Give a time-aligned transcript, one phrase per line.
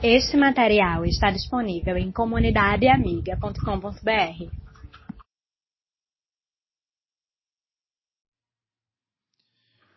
[0.00, 4.46] Este material está disponível em comunidadeamiga.com.br.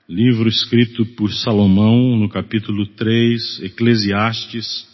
[0.10, 4.90] Livro escrito por Salomão, no capítulo 3, Eclesiastes.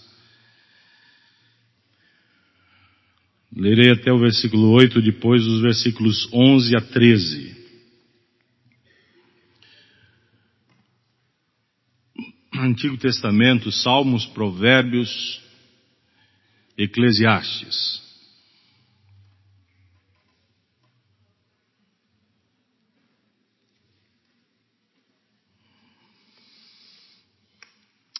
[3.56, 7.57] Lerei até o versículo 8, depois os versículos 11 a 13.
[12.60, 15.42] Antigo Testamento, Salmos, Provérbios,
[16.78, 18.06] Eclesiastes.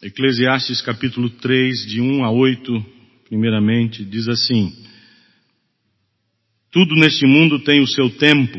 [0.02, 2.86] Eclesiastes capítulo 3, de 1 a 8,
[3.28, 4.72] primeiramente, diz assim:
[6.72, 8.58] Tudo neste mundo tem o seu tempo,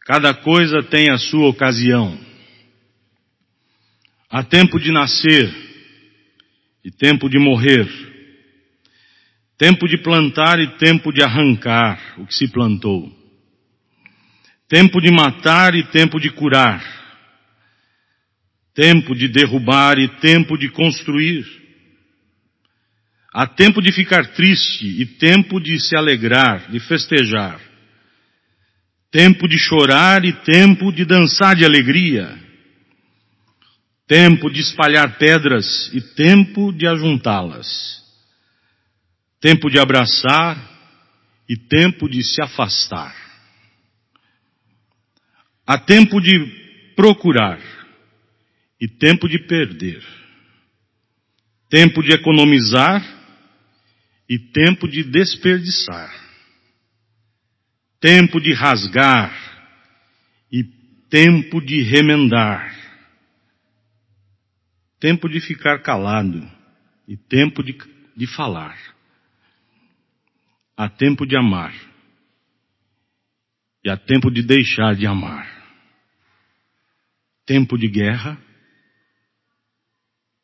[0.00, 2.29] cada coisa tem a sua ocasião.
[4.32, 5.52] Há tempo de nascer
[6.84, 7.84] e tempo de morrer,
[9.58, 13.12] tempo de plantar e tempo de arrancar o que se plantou,
[14.68, 16.80] tempo de matar e tempo de curar,
[18.72, 21.44] tempo de derrubar e tempo de construir.
[23.34, 27.60] Há tempo de ficar triste e tempo de se alegrar, de festejar.
[29.10, 32.49] Tempo de chorar e tempo de dançar de alegria
[34.10, 38.02] tempo de espalhar pedras e tempo de ajuntá-las,
[39.40, 40.58] tempo de abraçar
[41.48, 43.14] e tempo de se afastar.
[45.64, 47.60] Há tempo de procurar
[48.80, 50.04] e tempo de perder,
[51.68, 53.00] tempo de economizar
[54.28, 56.12] e tempo de desperdiçar,
[58.00, 59.32] tempo de rasgar
[60.50, 60.64] e
[61.08, 62.79] tempo de remendar
[65.00, 66.46] tempo de ficar calado
[67.08, 67.76] e tempo de,
[68.14, 68.78] de falar.
[70.76, 71.74] Há tempo de amar
[73.82, 75.48] e há tempo de deixar de amar.
[77.46, 78.38] Tempo de guerra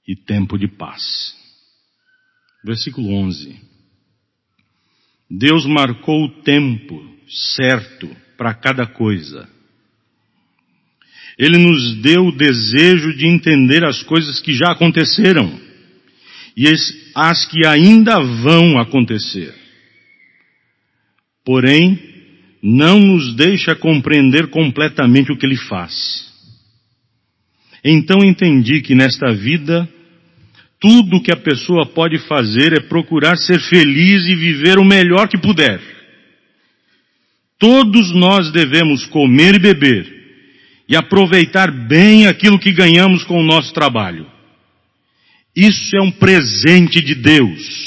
[0.09, 1.37] e tempo de paz.
[2.65, 3.61] Versículo 11.
[5.31, 6.95] Deus marcou o tempo
[7.29, 9.56] certo para cada coisa
[11.39, 15.61] ele nos deu o desejo de entender as coisas que já aconteceram
[16.57, 16.67] e
[17.15, 19.55] as que ainda vão acontecer.
[21.45, 21.99] Porém,
[22.63, 26.27] não nos deixa compreender completamente o que ele faz.
[27.85, 29.89] Então entendi que nesta vida,
[30.81, 35.39] tudo que a pessoa pode fazer é procurar ser feliz e viver o melhor que
[35.39, 35.81] puder.
[37.59, 40.16] Todos nós devemos comer e beber,
[40.89, 44.31] e aproveitar bem aquilo que ganhamos com o nosso trabalho.
[45.55, 47.87] Isso é um presente de Deus.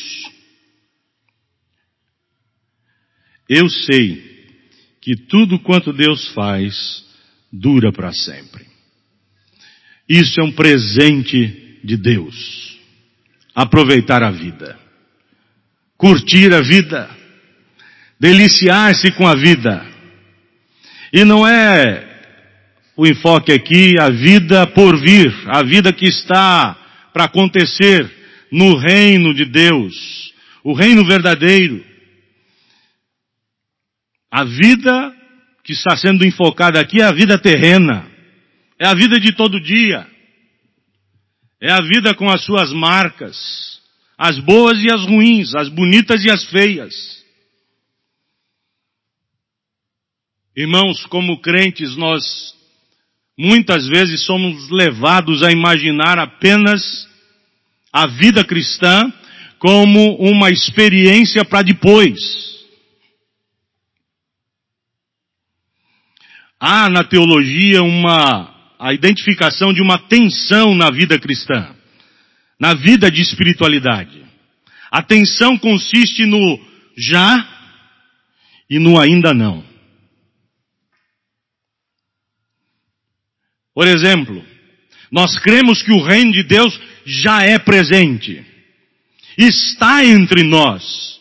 [3.48, 4.30] Eu sei
[5.02, 7.06] que tudo quanto Deus faz
[7.52, 8.68] dura para sempre.
[10.08, 12.78] Isso é um presente de Deus.
[13.56, 14.78] Aproveitar a vida.
[15.98, 17.10] Curtir a vida.
[18.20, 19.86] Deliciar-se com a vida.
[21.14, 22.09] E não é
[23.00, 26.76] o enfoque aqui, a vida por vir, a vida que está
[27.14, 28.12] para acontecer
[28.52, 30.34] no reino de Deus,
[30.66, 31.82] o reino verdadeiro.
[34.30, 35.16] A vida
[35.64, 38.06] que está sendo enfocada aqui é a vida terrena,
[38.78, 40.06] é a vida de todo dia,
[41.62, 43.80] é a vida com as suas marcas,
[44.18, 46.94] as boas e as ruins, as bonitas e as feias.
[50.54, 52.59] Irmãos, como crentes, nós
[53.42, 57.08] Muitas vezes somos levados a imaginar apenas
[57.90, 59.10] a vida cristã
[59.58, 62.20] como uma experiência para depois.
[66.60, 71.74] Há na teologia uma, a identificação de uma tensão na vida cristã,
[72.60, 74.22] na vida de espiritualidade.
[74.92, 76.60] A tensão consiste no
[76.98, 77.48] já
[78.70, 79.69] e no ainda não.
[83.80, 84.44] Por exemplo,
[85.10, 88.44] nós cremos que o reino de Deus já é presente,
[89.38, 91.18] está entre nós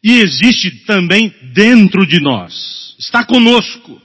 [0.00, 4.00] e existe também dentro de nós, está conosco.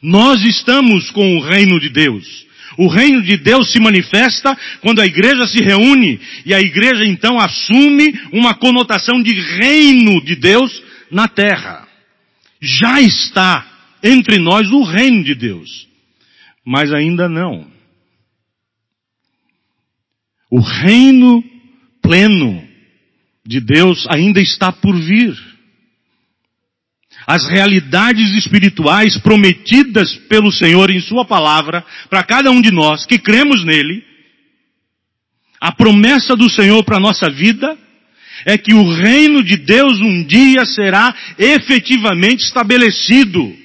[0.00, 2.46] Nós estamos com o reino de Deus.
[2.78, 7.40] O reino de Deus se manifesta quando a igreja se reúne e a igreja então
[7.40, 10.80] assume uma conotação de reino de Deus
[11.10, 11.88] na terra.
[12.60, 13.66] Já está
[14.00, 15.86] entre nós o reino de Deus
[16.66, 17.64] mas ainda não.
[20.50, 21.44] O reino
[22.02, 22.66] pleno
[23.46, 25.36] de Deus ainda está por vir.
[27.24, 33.18] As realidades espirituais prometidas pelo Senhor em Sua palavra para cada um de nós que
[33.18, 34.04] cremos nele,
[35.60, 37.78] a promessa do Senhor para a nossa vida
[38.44, 43.56] é que o reino de Deus um dia será efetivamente estabelecido.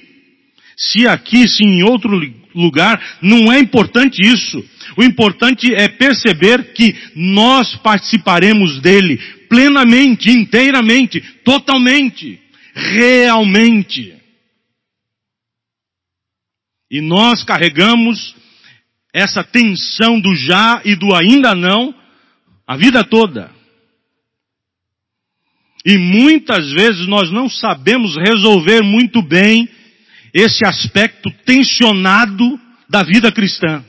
[0.76, 2.18] Se aqui, se em outro
[2.54, 4.64] lugar, não é importante isso.
[4.96, 9.18] O importante é perceber que nós participaremos dele
[9.48, 12.40] plenamente, inteiramente, totalmente,
[12.74, 14.14] realmente.
[16.90, 18.34] E nós carregamos
[19.12, 21.94] essa tensão do já e do ainda não
[22.66, 23.50] a vida toda.
[25.84, 29.68] E muitas vezes nós não sabemos resolver muito bem
[30.32, 32.58] esse aspecto tensionado
[32.88, 33.84] da vida cristã.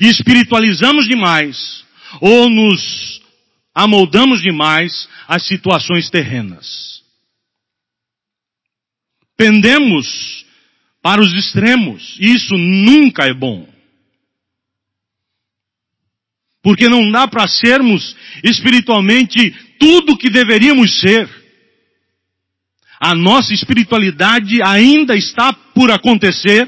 [0.00, 1.84] E espiritualizamos demais,
[2.20, 3.20] ou nos
[3.74, 7.02] amoldamos demais às situações terrenas.
[9.36, 10.44] Pendemos
[11.02, 12.16] para os extremos.
[12.18, 13.68] Isso nunca é bom.
[16.62, 21.43] Porque não dá para sermos espiritualmente tudo o que deveríamos ser.
[23.04, 26.66] A nossa espiritualidade ainda está por acontecer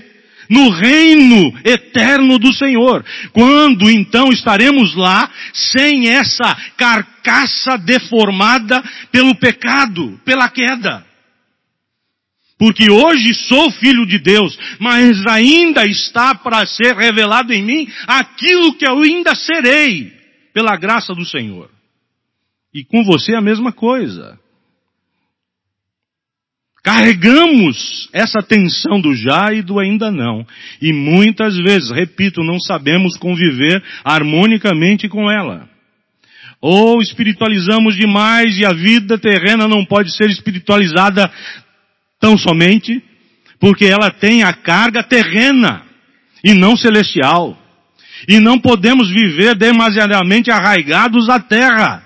[0.50, 3.02] no reino eterno do Senhor.
[3.32, 11.06] Quando então estaremos lá sem essa carcaça deformada pelo pecado, pela queda.
[12.58, 18.74] Porque hoje sou filho de Deus, mas ainda está para ser revelado em mim aquilo
[18.74, 20.12] que eu ainda serei,
[20.52, 21.70] pela graça do Senhor.
[22.74, 24.38] E com você a mesma coisa.
[26.86, 30.46] Carregamos essa tensão do já e do ainda não.
[30.80, 35.68] E muitas vezes, repito, não sabemos conviver harmonicamente com ela.
[36.60, 41.28] Ou espiritualizamos demais e a vida terrena não pode ser espiritualizada
[42.20, 43.02] tão somente
[43.58, 45.82] porque ela tem a carga terrena
[46.44, 47.58] e não celestial.
[48.28, 52.04] E não podemos viver demasiadamente arraigados à terra,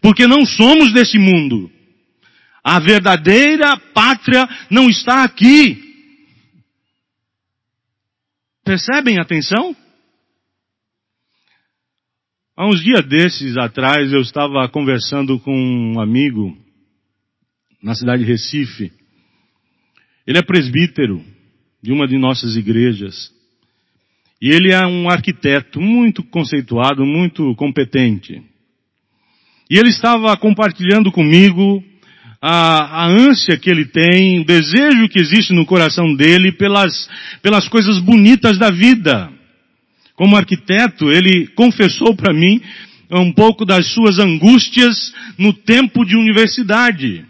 [0.00, 1.70] porque não somos desse mundo.
[2.64, 5.82] A verdadeira pátria não está aqui.
[8.64, 9.76] Percebem a atenção?
[12.56, 16.56] Há uns dias desses atrás eu estava conversando com um amigo
[17.82, 18.92] na cidade de Recife.
[20.24, 21.24] Ele é presbítero
[21.82, 23.32] de uma de nossas igrejas.
[24.40, 28.40] E ele é um arquiteto muito conceituado, muito competente.
[29.68, 31.82] E ele estava compartilhando comigo
[32.44, 37.08] a, a ânsia que ele tem, o desejo que existe no coração dele pelas,
[37.40, 39.30] pelas coisas bonitas da vida.
[40.16, 42.60] Como arquiteto, ele confessou para mim
[43.12, 47.24] um pouco das suas angústias no tempo de universidade.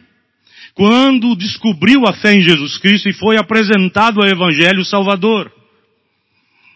[0.74, 5.52] Quando descobriu a fé em Jesus Cristo e foi apresentado ao Evangelho Salvador.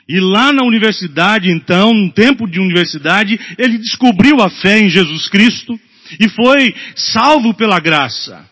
[0.06, 5.26] E lá na universidade, então, no tempo de universidade, ele descobriu a fé em Jesus
[5.28, 5.80] Cristo
[6.20, 8.44] e foi salvo pela graça.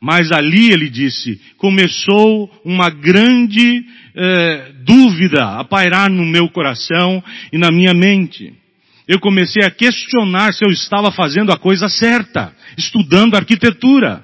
[0.00, 7.56] Mas ali ele disse, começou uma grande eh, dúvida a pairar no meu coração e
[7.56, 8.52] na minha mente.
[9.08, 14.22] Eu comecei a questionar se eu estava fazendo a coisa certa, estudando arquitetura,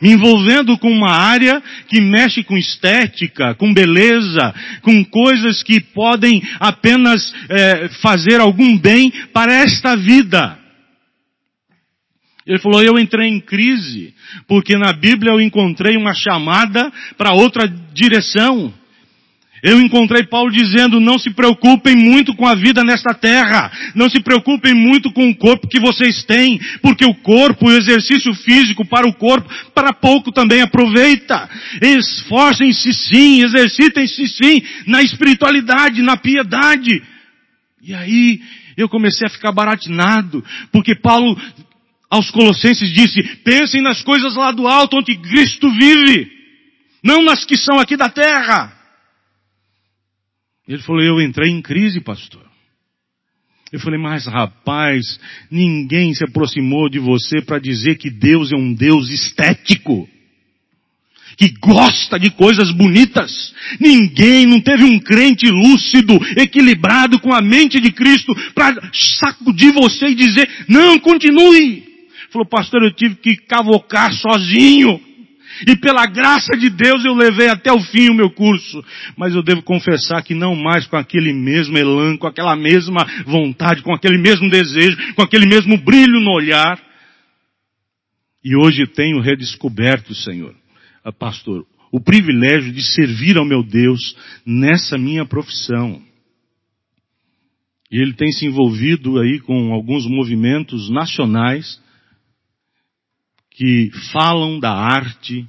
[0.00, 6.42] me envolvendo com uma área que mexe com estética, com beleza, com coisas que podem
[6.60, 10.59] apenas eh, fazer algum bem para esta vida.
[12.46, 14.14] Ele falou, eu entrei em crise,
[14.48, 18.72] porque na Bíblia eu encontrei uma chamada para outra direção.
[19.62, 24.18] Eu encontrei Paulo dizendo, não se preocupem muito com a vida nesta terra, não se
[24.20, 29.06] preocupem muito com o corpo que vocês têm, porque o corpo, o exercício físico para
[29.06, 31.48] o corpo, para pouco também aproveita.
[31.82, 37.02] Esforcem-se sim, exercitem-se sim, na espiritualidade, na piedade.
[37.82, 38.40] E aí,
[38.78, 40.42] eu comecei a ficar baratinado,
[40.72, 41.38] porque Paulo
[42.10, 46.28] aos Colossenses disse: pensem nas coisas lá do alto onde Cristo vive,
[47.02, 48.76] não nas que são aqui da terra.
[50.66, 52.50] Ele falou: eu entrei em crise, pastor.
[53.72, 58.74] Eu falei, mas rapaz, ninguém se aproximou de você para dizer que Deus é um
[58.74, 60.08] Deus estético.
[61.36, 63.54] Que gosta de coisas bonitas.
[63.78, 70.08] Ninguém, não teve um crente lúcido, equilibrado com a mente de Cristo para sacudir você
[70.08, 71.89] e dizer, não, continue.
[72.30, 75.00] Falou, pastor, eu tive que cavocar sozinho.
[75.66, 78.82] E pela graça de Deus eu levei até o fim o meu curso.
[79.16, 83.82] Mas eu devo confessar que não mais com aquele mesmo elan, com aquela mesma vontade,
[83.82, 86.80] com aquele mesmo desejo, com aquele mesmo brilho no olhar.
[88.44, 90.54] E hoje tenho redescoberto, Senhor,
[91.04, 96.00] a pastor, o privilégio de servir ao meu Deus nessa minha profissão.
[97.90, 101.80] E ele tem se envolvido aí com alguns movimentos nacionais
[103.50, 105.46] que falam da arte,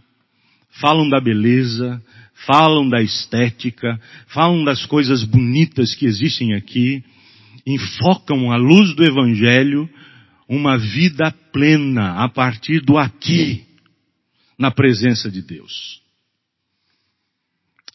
[0.79, 2.01] falam da beleza,
[2.45, 7.03] falam da estética, falam das coisas bonitas que existem aqui,
[7.65, 9.89] enfocam a luz do Evangelho
[10.47, 13.63] uma vida plena a partir do aqui,
[14.59, 16.01] na presença de Deus.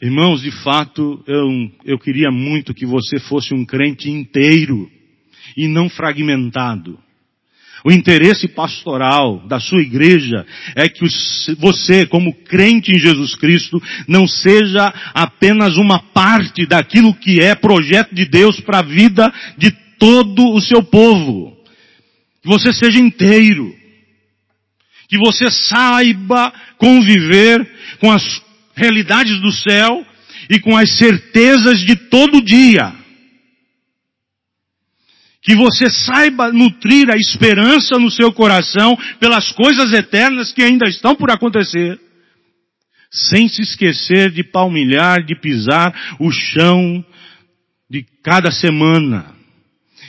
[0.00, 1.48] Irmãos, de fato, eu,
[1.84, 4.90] eu queria muito que você fosse um crente inteiro
[5.56, 6.98] e não fragmentado.
[7.87, 11.07] O interesse pastoral da sua igreja é que
[11.57, 18.12] você, como crente em Jesus Cristo, não seja apenas uma parte daquilo que é projeto
[18.12, 21.57] de Deus para a vida de todo o seu povo.
[22.43, 23.73] Que você seja inteiro.
[25.09, 27.64] Que você saiba conviver
[28.00, 28.43] com as
[28.75, 30.05] realidades do céu
[30.50, 33.05] e com as certezas de todo dia.
[35.46, 41.14] Que você saiba nutrir a esperança no seu coração pelas coisas eternas que ainda estão
[41.14, 42.00] por acontecer.
[43.12, 47.04] Sem se esquecer de palmilhar, de pisar o chão
[47.88, 49.36] de cada semana.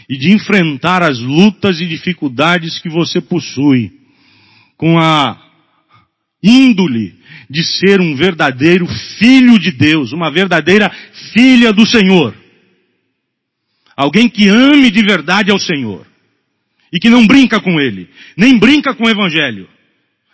[0.09, 3.91] E de enfrentar as lutas e dificuldades que você possui.
[4.75, 5.39] Com a
[6.41, 7.13] índole
[7.47, 8.87] de ser um verdadeiro
[9.19, 10.91] filho de Deus, uma verdadeira
[11.31, 12.46] filha do Senhor.
[13.97, 16.05] Alguém que ame de verdade ao Senhor.
[16.93, 19.67] E que não brinca com Ele, nem brinca com o Evangelho.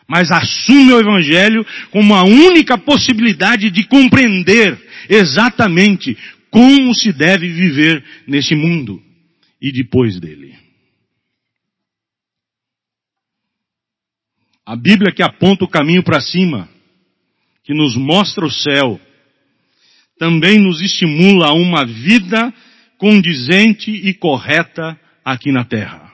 [0.06, 4.78] Mas assume o Evangelho como a única possibilidade de compreender
[5.10, 6.16] exatamente
[6.52, 9.02] como se deve viver nesse mundo
[9.60, 10.56] e depois dele.
[14.66, 16.70] A Bíblia que aponta o caminho para cima
[17.64, 19.00] que nos mostra o céu,
[20.20, 22.54] também nos estimula a uma vida
[23.04, 26.10] condizente e correta aqui na terra.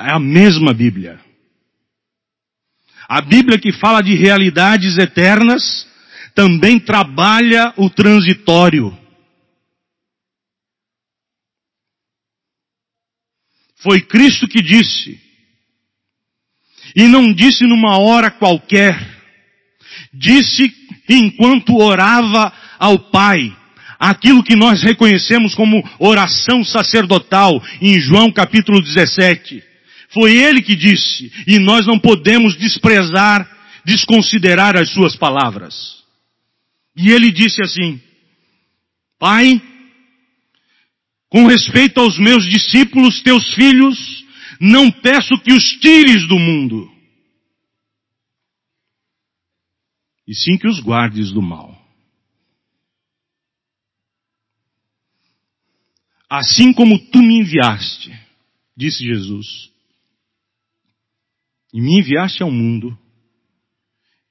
[0.00, 1.20] É a mesma Bíblia.
[3.06, 5.86] A Bíblia que fala de realidades eternas
[6.34, 8.98] também trabalha o transitório.
[13.76, 15.20] Foi Cristo que disse,
[16.96, 18.96] e não disse numa hora qualquer.
[20.10, 20.74] Disse
[21.06, 23.65] enquanto orava ao Pai.
[23.98, 29.62] Aquilo que nós reconhecemos como oração sacerdotal em João capítulo 17.
[30.10, 33.48] Foi ele que disse, e nós não podemos desprezar,
[33.84, 35.96] desconsiderar as suas palavras.
[36.96, 38.00] E ele disse assim,
[39.18, 39.60] Pai,
[41.28, 44.24] com respeito aos meus discípulos, teus filhos,
[44.60, 46.90] não peço que os tires do mundo,
[50.26, 51.75] e sim que os guardes do mal.
[56.28, 58.12] Assim como tu me enviaste,
[58.76, 59.70] disse Jesus,
[61.72, 62.96] e me enviaste ao mundo,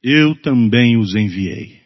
[0.04, 1.82] eu também os enviei.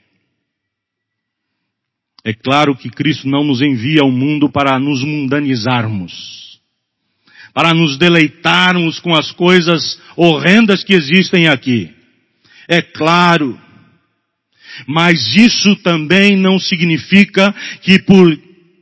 [2.24, 6.40] É claro que Cristo não nos envia ao mundo para nos mundanizarmos
[7.54, 11.92] para nos deleitarmos com as coisas horrendas que existem aqui.
[12.68, 13.60] É claro.
[14.88, 18.38] Mas isso também não significa que por,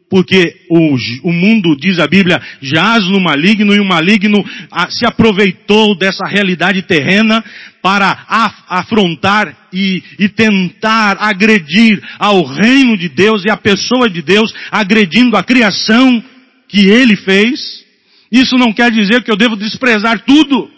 [0.10, 5.06] porque o, o mundo, diz a Bíblia, jaz no maligno e o maligno a, se
[5.06, 7.44] aproveitou dessa realidade terrena
[7.82, 8.26] para
[8.70, 15.36] afrontar e, e tentar agredir ao reino de Deus e à pessoa de Deus, agredindo
[15.36, 16.24] a criação
[16.68, 17.86] que ele fez.
[18.32, 20.70] Isso não quer dizer que eu devo desprezar tudo.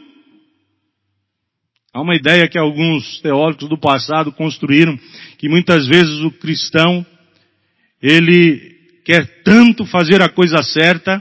[1.94, 4.98] Há uma ideia que alguns teólogos do passado construíram,
[5.38, 7.06] que muitas vezes o cristão,
[8.02, 8.79] ele
[9.10, 11.20] quer tanto fazer a coisa certa,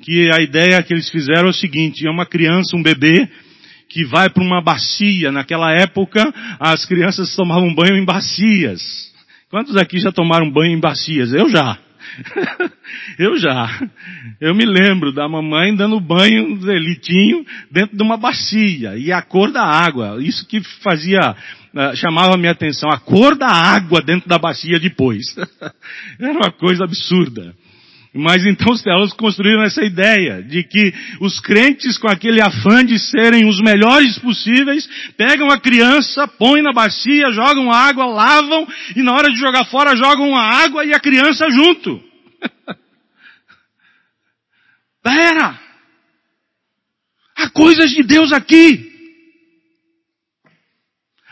[0.00, 3.28] que a ideia que eles fizeram é o seguinte, é uma criança, um bebê,
[3.90, 5.30] que vai para uma bacia.
[5.30, 8.80] Naquela época, as crianças tomavam banho em bacias.
[9.50, 11.34] Quantos aqui já tomaram banho em bacias?
[11.34, 11.78] Eu já.
[13.18, 13.88] eu já.
[14.40, 19.50] Eu me lembro da mamãe dando banho Zelitinho dentro de uma bacia e a cor
[19.50, 20.22] da água.
[20.22, 21.34] Isso que fazia,
[21.74, 25.36] uh, chamava a minha atenção, a cor da água dentro da bacia depois.
[26.18, 27.54] Era uma coisa absurda.
[28.16, 33.46] Mas então teólogos construíram essa ideia de que os crentes com aquele afã de serem
[33.46, 39.28] os melhores possíveis, pegam a criança, põem na bacia, jogam água, lavam e na hora
[39.28, 42.02] de jogar fora jogam a água e a criança junto.
[45.02, 45.60] Pera!
[47.36, 48.95] Há coisas de Deus aqui.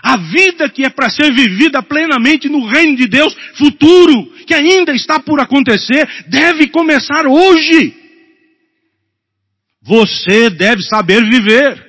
[0.04, 4.92] A vida que é para ser vivida plenamente no reino de Deus futuro, que ainda
[4.92, 7.94] está por acontecer, deve começar hoje.
[9.82, 11.82] Você deve saber viver.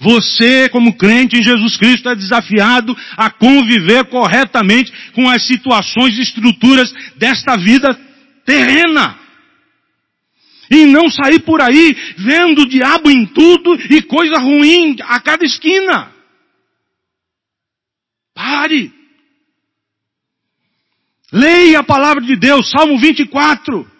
[0.00, 6.22] Você, como crente em Jesus Cristo, é desafiado a conviver corretamente com as situações e
[6.22, 7.94] estruturas desta vida
[8.46, 9.18] terrena.
[10.70, 15.44] E não sair por aí vendo o diabo em tudo e coisa ruim a cada
[15.44, 16.12] esquina.
[18.34, 18.92] Pare.
[21.32, 23.90] Leia a palavra de Deus, Salmo 24.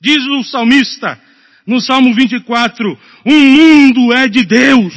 [0.00, 1.20] Diz o salmista,
[1.66, 4.92] no Salmo 24, o mundo é de Deus.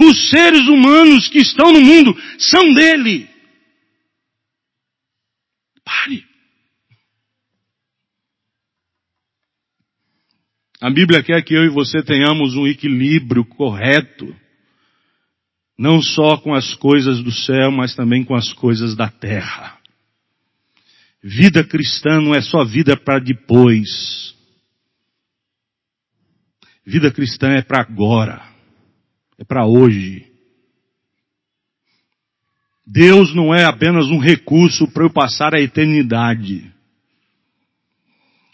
[0.00, 3.28] Os seres humanos que estão no mundo são dele.
[5.84, 6.31] Pare.
[10.82, 14.34] A Bíblia quer que eu e você tenhamos um equilíbrio correto,
[15.78, 19.78] não só com as coisas do céu, mas também com as coisas da terra.
[21.22, 24.34] Vida cristã não é só vida para depois.
[26.84, 28.42] Vida cristã é para agora,
[29.38, 30.26] é para hoje.
[32.84, 36.72] Deus não é apenas um recurso para eu passar a eternidade.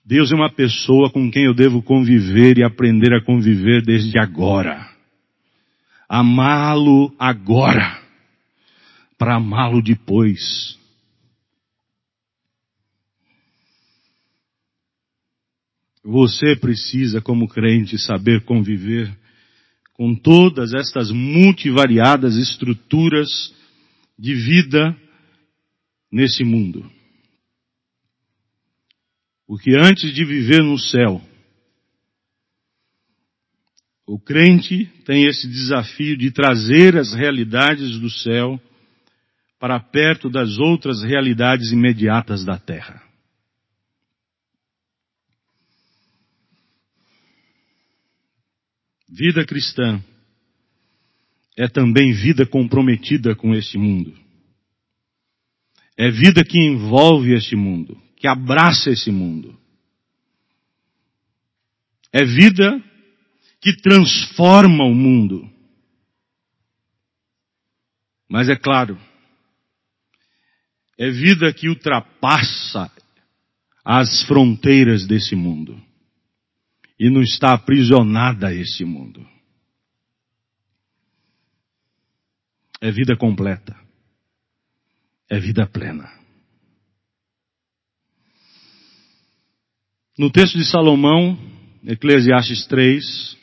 [0.08, 4.90] Deus é uma pessoa com quem eu devo conviver e aprender a conviver desde agora.
[6.08, 8.00] Amá-lo agora,
[9.18, 10.78] para amá-lo depois.
[16.02, 19.14] Você precisa, como crente, saber conviver
[19.92, 23.28] com todas estas multivariadas estruturas
[24.18, 24.96] de vida
[26.10, 26.97] nesse mundo.
[29.48, 31.22] Porque antes de viver no céu,
[34.06, 38.60] o crente tem esse desafio de trazer as realidades do céu
[39.58, 43.02] para perto das outras realidades imediatas da terra.
[49.08, 49.98] Vida cristã
[51.56, 54.14] é também vida comprometida com este mundo.
[55.96, 59.58] É vida que envolve este mundo que abraça esse mundo.
[62.12, 62.82] É vida
[63.60, 65.48] que transforma o mundo.
[68.28, 68.98] Mas é claro,
[70.98, 72.90] é vida que ultrapassa
[73.84, 75.80] as fronteiras desse mundo
[76.98, 79.26] e não está aprisionada a esse mundo.
[82.80, 83.76] É vida completa.
[85.30, 86.17] É vida plena.
[90.18, 91.38] No texto de Salomão,
[91.86, 93.36] Eclesiastes 3,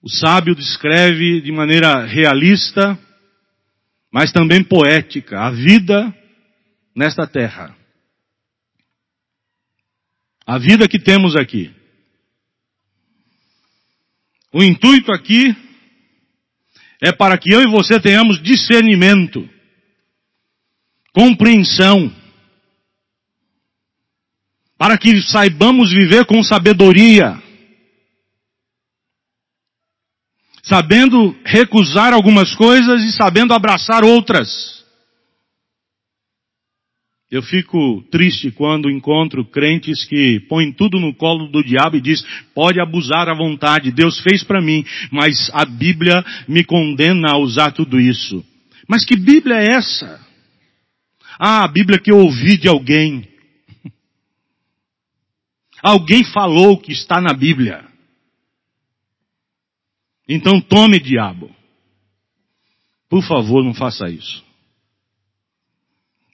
[0.00, 2.98] o sábio descreve de maneira realista,
[4.10, 6.16] mas também poética, a vida
[6.96, 7.76] nesta terra.
[10.46, 11.70] A vida que temos aqui.
[14.54, 15.54] O intuito aqui
[16.98, 19.46] é para que eu e você tenhamos discernimento,
[21.12, 22.21] compreensão,
[24.82, 27.40] para que saibamos viver com sabedoria,
[30.60, 34.84] sabendo recusar algumas coisas e sabendo abraçar outras.
[37.30, 42.20] Eu fico triste quando encontro crentes que põem tudo no colo do diabo e diz,
[42.52, 47.70] pode abusar à vontade, Deus fez para mim, mas a Bíblia me condena a usar
[47.70, 48.44] tudo isso.
[48.88, 50.20] Mas que Bíblia é essa?
[51.38, 53.30] Ah, a Bíblia que eu ouvi de alguém.
[55.82, 57.84] Alguém falou que está na Bíblia.
[60.28, 61.54] Então tome diabo.
[63.08, 64.44] Por favor, não faça isso.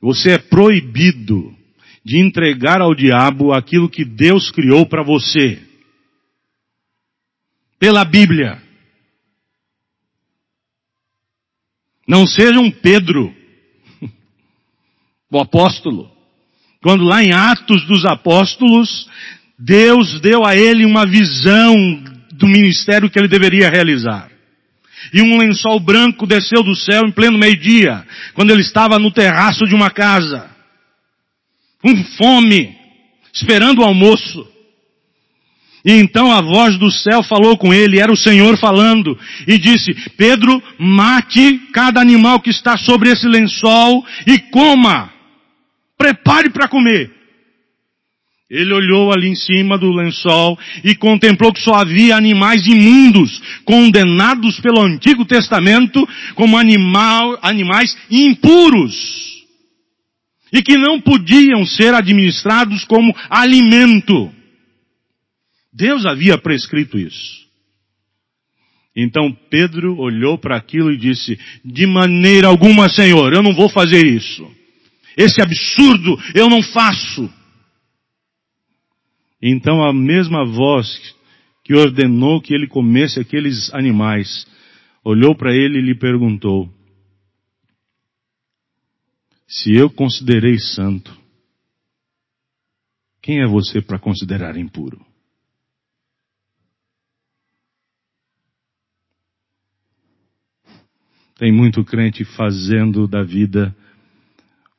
[0.01, 1.57] Você é proibido
[2.05, 5.61] de entregar ao diabo aquilo que Deus criou para você.
[7.79, 8.63] Pela Bíblia.
[12.07, 13.35] Não seja um Pedro,
[15.31, 16.11] o apóstolo.
[16.81, 19.09] Quando lá em Atos dos Apóstolos,
[19.59, 21.75] Deus deu a ele uma visão
[22.33, 24.31] do ministério que ele deveria realizar.
[25.13, 29.65] E um lençol branco desceu do céu em pleno meio-dia, quando ele estava no terraço
[29.67, 30.49] de uma casa,
[31.81, 32.77] com fome,
[33.33, 34.47] esperando o almoço.
[35.85, 39.95] E então a voz do céu falou com ele, era o Senhor falando, e disse,
[40.17, 45.13] Pedro, mate cada animal que está sobre esse lençol e coma.
[45.97, 47.18] Prepare para comer.
[48.51, 54.59] Ele olhou ali em cima do lençol e contemplou que só havia animais imundos, condenados
[54.61, 58.95] pelo Antigo Testamento como animal, animais impuros.
[60.51, 64.33] E que não podiam ser administrados como alimento.
[65.71, 67.47] Deus havia prescrito isso.
[68.97, 74.07] Então Pedro olhou para aquilo e disse, de maneira alguma, Senhor, eu não vou fazer
[74.07, 74.51] isso.
[75.19, 77.31] Esse absurdo eu não faço.
[79.41, 81.17] Então a mesma voz
[81.63, 84.47] que ordenou que ele comesse aqueles animais,
[85.05, 86.73] olhou para ele e lhe perguntou,
[89.47, 91.17] se eu considerei santo,
[93.23, 95.05] quem é você para considerar impuro?
[101.37, 103.77] Tem muito crente fazendo da vida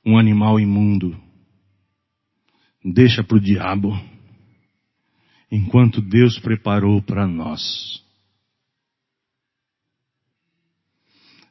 [0.05, 1.17] um animal imundo.
[2.83, 3.93] Deixa para o diabo
[5.51, 8.03] enquanto Deus preparou para nós.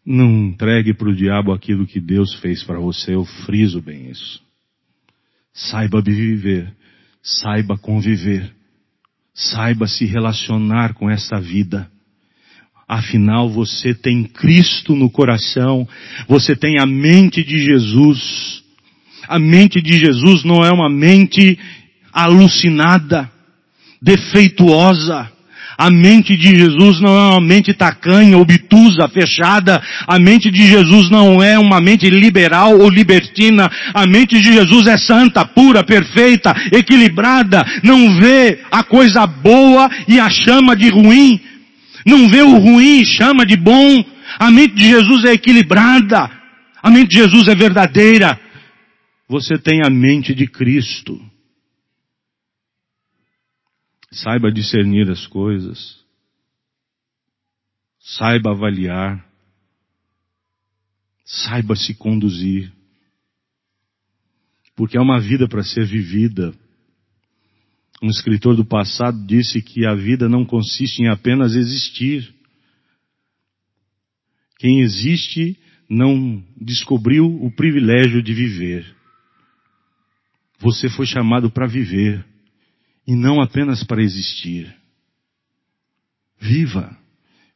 [0.04, 4.42] Não entregue para o diabo aquilo que Deus fez para você, eu friso bem isso.
[5.52, 6.72] Saiba viver,
[7.22, 8.50] saiba conviver,
[9.34, 11.90] saiba se relacionar com essa vida.
[12.87, 15.87] Afinal, você tem Cristo no coração,
[16.26, 18.64] você tem a mente de Jesus.
[19.28, 21.58] A mente de Jesus não é uma mente
[22.14, 23.30] alucinada
[24.00, 25.30] defeituosa.
[25.80, 29.80] A mente de Jesus não é uma mente tacanha, obtusa, fechada.
[30.08, 33.70] A mente de Jesus não é uma mente liberal ou libertina.
[33.94, 37.64] A mente de Jesus é santa, pura, perfeita, equilibrada.
[37.84, 41.40] Não vê a coisa boa e a chama de ruim.
[42.04, 44.04] Não vê o ruim e chama de bom.
[44.37, 46.28] A mente de Jesus é equilibrada.
[46.82, 48.37] A mente de Jesus é verdadeira.
[49.28, 51.20] Você tem a mente de Cristo.
[54.10, 55.98] Saiba discernir as coisas.
[58.00, 59.24] Saiba avaliar.
[61.24, 62.72] Saiba se conduzir.
[64.74, 66.54] Porque é uma vida para ser vivida.
[68.02, 72.32] Um escritor do passado disse que a vida não consiste em apenas existir.
[74.58, 78.96] Quem existe não descobriu o privilégio de viver.
[80.60, 82.24] Você foi chamado para viver
[83.08, 84.70] e não apenas para existir.
[86.38, 86.94] Viva.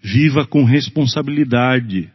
[0.00, 2.10] Viva com responsabilidade.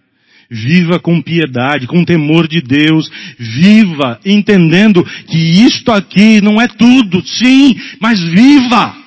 [0.49, 3.07] Viva com piedade, com temor de Deus.
[3.37, 8.97] Viva entendendo que isto aqui não é tudo, sim, mas viva.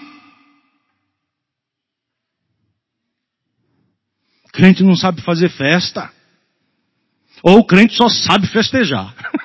[4.53, 6.09] Crente não sabe fazer festa.
[7.43, 9.13] Ou o crente só sabe festejar.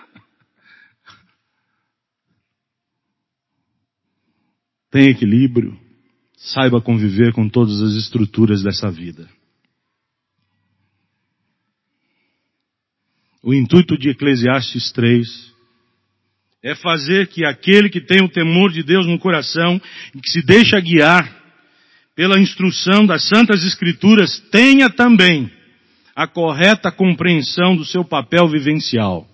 [4.96, 5.78] Tenha equilíbrio.
[6.38, 9.28] Saiba conviver com todas as estruturas dessa vida.
[13.44, 15.54] O intuito de Eclesiastes 3
[16.64, 19.82] é fazer que aquele que tem o temor de Deus no coração
[20.16, 21.44] e que se deixa guiar
[22.16, 25.52] pela instrução das Santas Escrituras tenha também
[26.16, 29.28] a correta compreensão do seu papel vivencial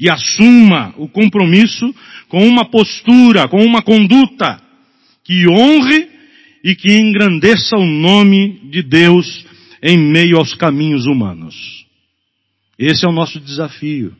[0.00, 1.94] e assuma o compromisso
[2.30, 4.66] com uma postura, com uma conduta
[5.28, 6.08] que honre
[6.64, 9.44] e que engrandeça o nome de Deus
[9.82, 11.86] em meio aos caminhos humanos.
[12.78, 14.16] Esse é o nosso desafio.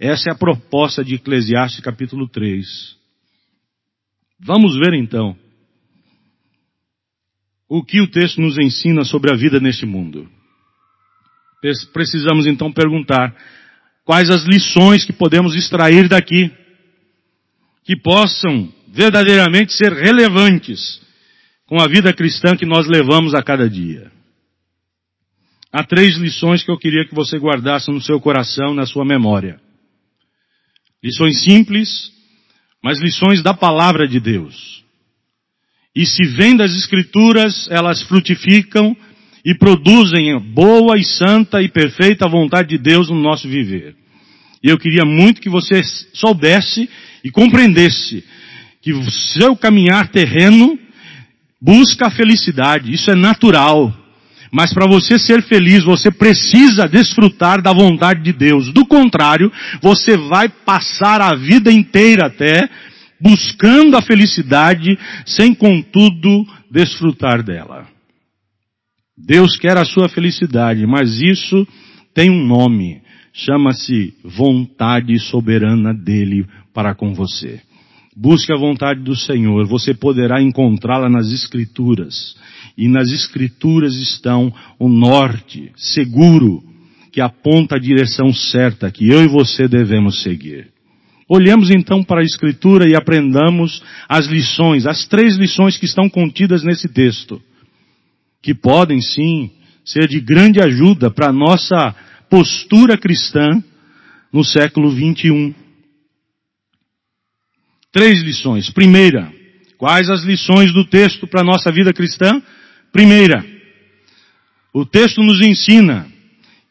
[0.00, 2.66] Essa é a proposta de Eclesiastes capítulo 3.
[4.40, 5.36] Vamos ver então
[7.68, 10.30] o que o texto nos ensina sobre a vida neste mundo.
[11.92, 13.36] Precisamos então perguntar
[14.02, 16.50] quais as lições que podemos extrair daqui
[17.84, 21.00] que possam verdadeiramente ser relevantes
[21.68, 24.10] com a vida cristã que nós levamos a cada dia.
[25.72, 29.60] Há três lições que eu queria que você guardasse no seu coração, na sua memória.
[31.04, 32.10] Lições simples,
[32.82, 34.82] mas lições da palavra de Deus.
[35.94, 38.96] E se vêm das Escrituras, elas frutificam
[39.44, 43.94] e produzem boa e santa e perfeita vontade de Deus no nosso viver.
[44.60, 45.82] E eu queria muito que você
[46.14, 46.90] soubesse
[47.22, 48.24] e compreendesse
[48.88, 50.78] que o seu caminhar terreno
[51.60, 53.92] busca a felicidade, isso é natural.
[54.50, 58.72] Mas para você ser feliz, você precisa desfrutar da vontade de Deus.
[58.72, 62.66] Do contrário, você vai passar a vida inteira até
[63.20, 67.86] buscando a felicidade, sem contudo desfrutar dela.
[69.18, 71.68] Deus quer a sua felicidade, mas isso
[72.14, 73.02] tem um nome.
[73.34, 77.60] Chama-se vontade soberana dele para com você.
[78.20, 82.34] Busque a vontade do Senhor, você poderá encontrá-la nas Escrituras.
[82.76, 86.60] E nas Escrituras estão o norte seguro
[87.12, 90.66] que aponta a direção certa que eu e você devemos seguir.
[91.28, 96.64] Olhemos então para a Escritura e aprendamos as lições, as três lições que estão contidas
[96.64, 97.40] nesse texto,
[98.42, 99.48] que podem sim
[99.84, 101.94] ser de grande ajuda para a nossa
[102.28, 103.62] postura cristã
[104.32, 105.67] no século 21.
[107.98, 108.70] Três lições.
[108.70, 109.28] Primeira,
[109.76, 112.40] quais as lições do texto para a nossa vida cristã?
[112.92, 113.44] Primeira,
[114.72, 116.06] o texto nos ensina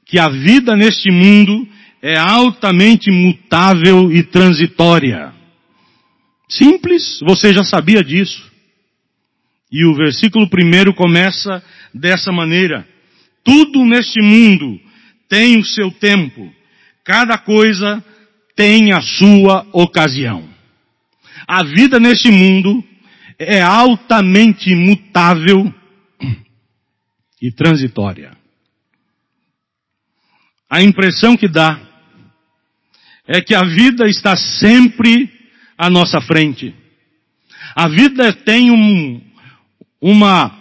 [0.05, 1.67] que a vida neste mundo
[2.01, 5.33] é altamente mutável e transitória.
[6.47, 8.49] Simples, você já sabia disso.
[9.69, 11.61] E o versículo primeiro começa
[11.93, 12.87] dessa maneira.
[13.43, 14.79] Tudo neste mundo
[15.27, 16.49] tem o seu tempo.
[17.03, 18.01] Cada coisa
[18.55, 20.55] tem a sua ocasião.
[21.47, 22.83] A vida neste mundo
[23.39, 25.73] é altamente mutável
[27.41, 28.36] e transitória.
[30.69, 31.79] A impressão que dá
[33.25, 35.31] é que a vida está sempre
[35.77, 36.75] à nossa frente.
[37.73, 39.21] A vida tem um,
[40.01, 40.51] uma,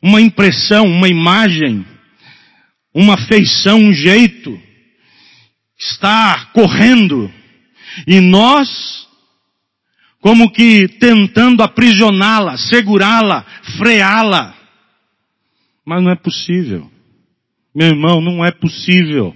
[0.00, 1.84] uma impressão, uma imagem,
[2.94, 4.60] uma feição, um jeito,
[5.76, 7.32] está correndo.
[8.06, 9.07] E nós
[10.20, 13.44] como que tentando aprisioná-la, segurá-la,
[13.78, 14.54] freá-la.
[15.86, 16.90] Mas não é possível.
[17.74, 19.34] Meu irmão, não é possível.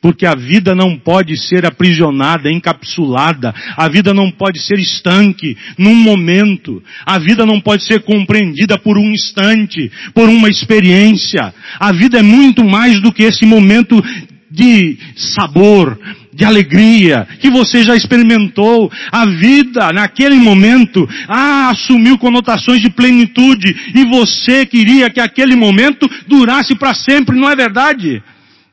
[0.00, 3.54] Porque a vida não pode ser aprisionada, encapsulada.
[3.76, 6.82] A vida não pode ser estanque num momento.
[7.04, 11.52] A vida não pode ser compreendida por um instante, por uma experiência.
[11.78, 14.02] A vida é muito mais do que esse momento
[14.50, 15.98] de sabor,
[16.34, 18.90] de alegria, que você já experimentou.
[19.10, 26.08] A vida, naquele momento, ah, assumiu conotações de plenitude, e você queria que aquele momento
[26.26, 28.22] durasse para sempre, não é verdade?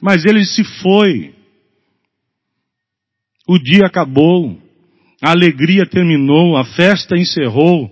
[0.01, 1.33] Mas ele se foi.
[3.47, 4.57] O dia acabou,
[5.21, 7.91] a alegria terminou, a festa encerrou,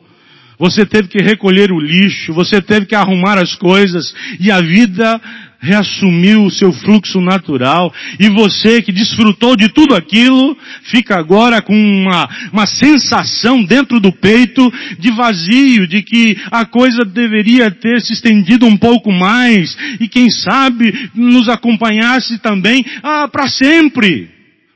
[0.58, 5.22] você teve que recolher o lixo, você teve que arrumar as coisas, e a vida
[5.60, 11.74] reassumiu o seu fluxo natural, e você que desfrutou de tudo aquilo, fica agora com
[11.74, 18.14] uma, uma sensação dentro do peito de vazio, de que a coisa deveria ter se
[18.14, 24.30] estendido um pouco mais, e quem sabe nos acompanhasse também, ah, para sempre.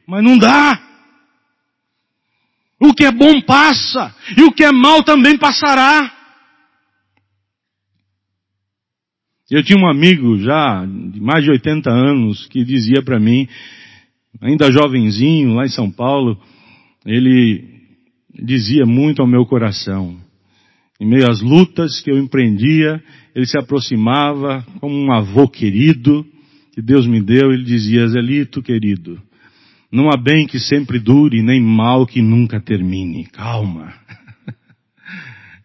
[0.06, 0.80] Mas não dá.
[2.80, 6.13] O que é bom passa, e o que é mal também passará.
[9.54, 13.48] Eu tinha um amigo já de mais de 80 anos que dizia para mim,
[14.42, 16.42] ainda jovenzinho, lá em São Paulo,
[17.06, 17.64] ele
[18.34, 20.18] dizia muito ao meu coração.
[21.00, 23.00] Em meio às lutas que eu empreendia,
[23.36, 26.26] ele se aproximava como um avô querido
[26.74, 29.22] que Deus me deu, ele dizia, Zelito querido,
[29.92, 33.28] não há bem que sempre dure, nem mal que nunca termine.
[33.28, 33.94] Calma.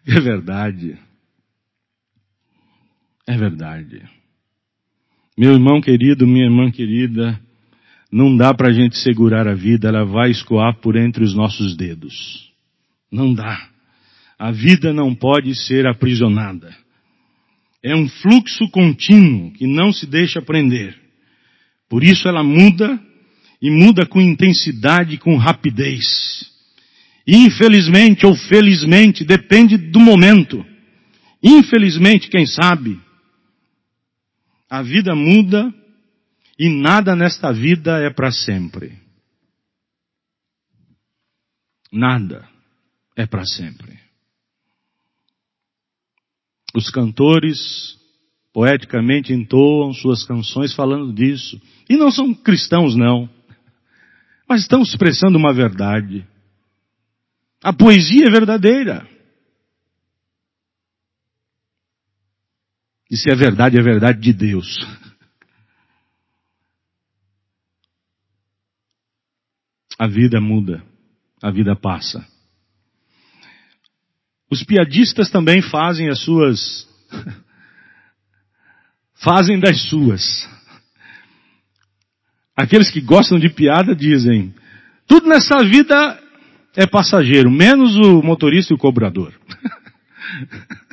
[0.07, 0.97] É verdade.
[3.29, 4.01] É verdade.
[5.37, 7.39] Meu irmão querido, minha irmã querida,
[8.11, 11.77] não dá para a gente segurar a vida, ela vai escoar por entre os nossos
[11.77, 12.51] dedos.
[13.11, 13.69] Não dá.
[14.39, 16.75] A vida não pode ser aprisionada.
[17.83, 20.97] É um fluxo contínuo que não se deixa prender.
[21.87, 22.99] Por isso ela muda
[23.61, 26.51] e muda com intensidade, com rapidez.
[27.27, 30.65] Infelizmente ou felizmente, depende do momento.
[31.43, 32.99] Infelizmente, quem sabe,
[34.69, 35.73] a vida muda
[36.57, 38.97] e nada nesta vida é para sempre.
[41.91, 42.47] Nada
[43.15, 43.99] é para sempre.
[46.75, 47.97] Os cantores
[48.53, 51.59] poeticamente entoam suas canções falando disso.
[51.89, 53.29] E não são cristãos, não
[54.49, 56.25] mas estão expressando uma verdade.
[57.63, 59.07] A poesia é verdadeira.
[63.09, 64.77] E se é verdade, é verdade de Deus.
[69.97, 70.83] A vida muda,
[71.41, 72.25] a vida passa.
[74.49, 76.87] Os piadistas também fazem as suas
[79.15, 80.47] fazem das suas.
[82.55, 84.53] Aqueles que gostam de piada dizem,
[85.07, 86.21] tudo nessa vida
[86.75, 89.33] é passageiro, menos o motorista e o cobrador.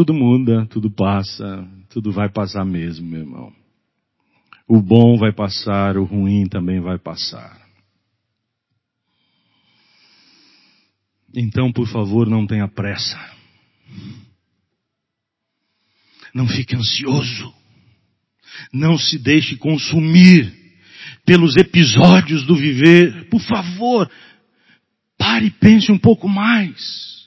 [0.00, 3.52] tudo muda, tudo passa, tudo vai passar mesmo, meu irmão.
[4.66, 7.60] O bom vai passar, o ruim também vai passar.
[11.34, 13.18] Então, por favor, não tenha pressa.
[16.32, 17.52] Não fique ansioso.
[18.72, 20.50] Não se deixe consumir
[21.26, 23.28] pelos episódios do viver.
[23.28, 24.10] Por favor,
[25.18, 27.19] pare e pense um pouco mais.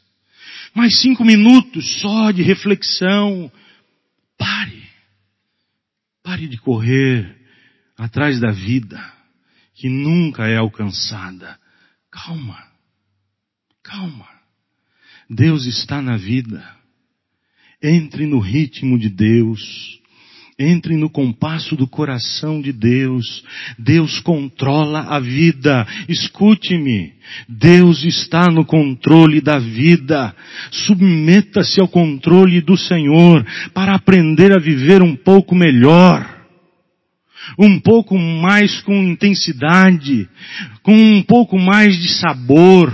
[0.73, 3.51] Mais cinco minutos só de reflexão.
[4.37, 4.83] Pare.
[6.23, 7.37] Pare de correr
[7.97, 8.99] atrás da vida
[9.75, 11.59] que nunca é alcançada.
[12.09, 12.63] Calma.
[13.83, 14.27] Calma.
[15.29, 16.63] Deus está na vida.
[17.81, 20.01] Entre no ritmo de Deus.
[20.63, 23.43] Entre no compasso do coração de Deus.
[23.77, 25.85] Deus controla a vida.
[26.07, 27.11] Escute-me.
[27.49, 30.33] Deus está no controle da vida.
[30.71, 36.33] Submeta-se ao controle do Senhor para aprender a viver um pouco melhor
[37.57, 40.27] um pouco mais com intensidade,
[40.81, 42.91] com um pouco mais de sabor,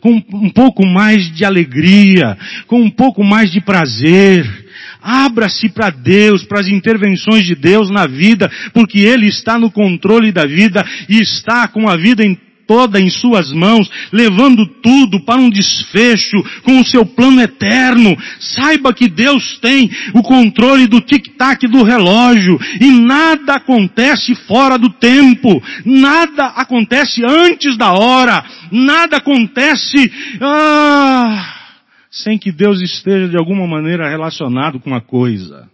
[0.00, 4.67] com um pouco mais de alegria, com um pouco mais de prazer.
[5.02, 10.32] Abra-se para Deus, para as intervenções de Deus na vida, porque Ele está no controle
[10.32, 15.40] da vida e está com a vida em toda em suas mãos, levando tudo para
[15.40, 18.14] um desfecho com o seu plano eterno.
[18.38, 24.90] Saiba que Deus tem o controle do tic-tac do relógio e nada acontece fora do
[24.90, 31.57] tempo, nada acontece antes da hora, nada acontece ah,
[32.10, 35.70] sem que Deus esteja de alguma maneira relacionado com a coisa.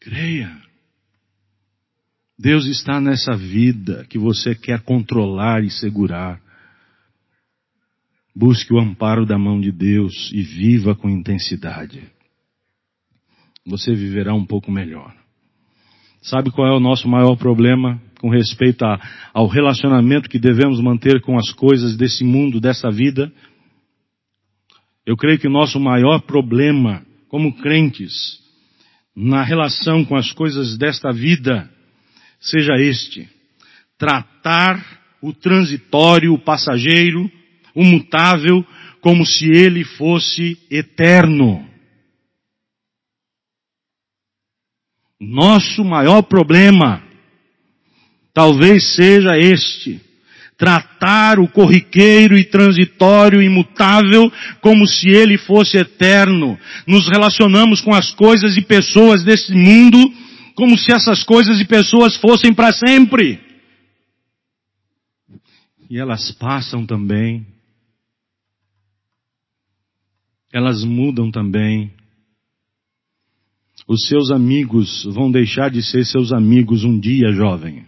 [0.00, 0.56] Creia.
[2.38, 6.40] Deus está nessa vida que você quer controlar e segurar.
[8.34, 12.02] Busque o amparo da mão de Deus e viva com intensidade.
[13.66, 15.14] Você viverá um pouco melhor.
[16.22, 19.00] Sabe qual é o nosso maior problema com respeito a,
[19.32, 23.32] ao relacionamento que devemos manter com as coisas desse mundo, dessa vida?
[25.06, 28.40] Eu creio que o nosso maior problema como crentes
[29.14, 31.70] na relação com as coisas desta vida
[32.40, 33.28] seja este:
[33.96, 34.84] tratar
[35.22, 37.30] o transitório, o passageiro,
[37.72, 38.66] o mutável,
[39.00, 41.64] como se ele fosse eterno.
[45.20, 47.02] Nosso maior problema
[48.34, 50.00] talvez seja este:
[50.56, 56.58] tratar o corriqueiro e transitório imutável como se ele fosse eterno.
[56.86, 59.98] Nos relacionamos com as coisas e pessoas desse mundo
[60.54, 63.38] como se essas coisas e pessoas fossem para sempre.
[65.88, 67.46] E elas passam também.
[70.52, 71.92] Elas mudam também.
[73.86, 77.86] Os seus amigos vão deixar de ser seus amigos um dia, jovem.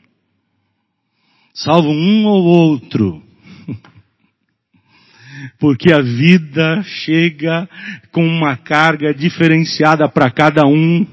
[1.59, 3.21] Salvo um ou outro.
[5.59, 7.68] Porque a vida chega
[8.12, 11.05] com uma carga diferenciada para cada um.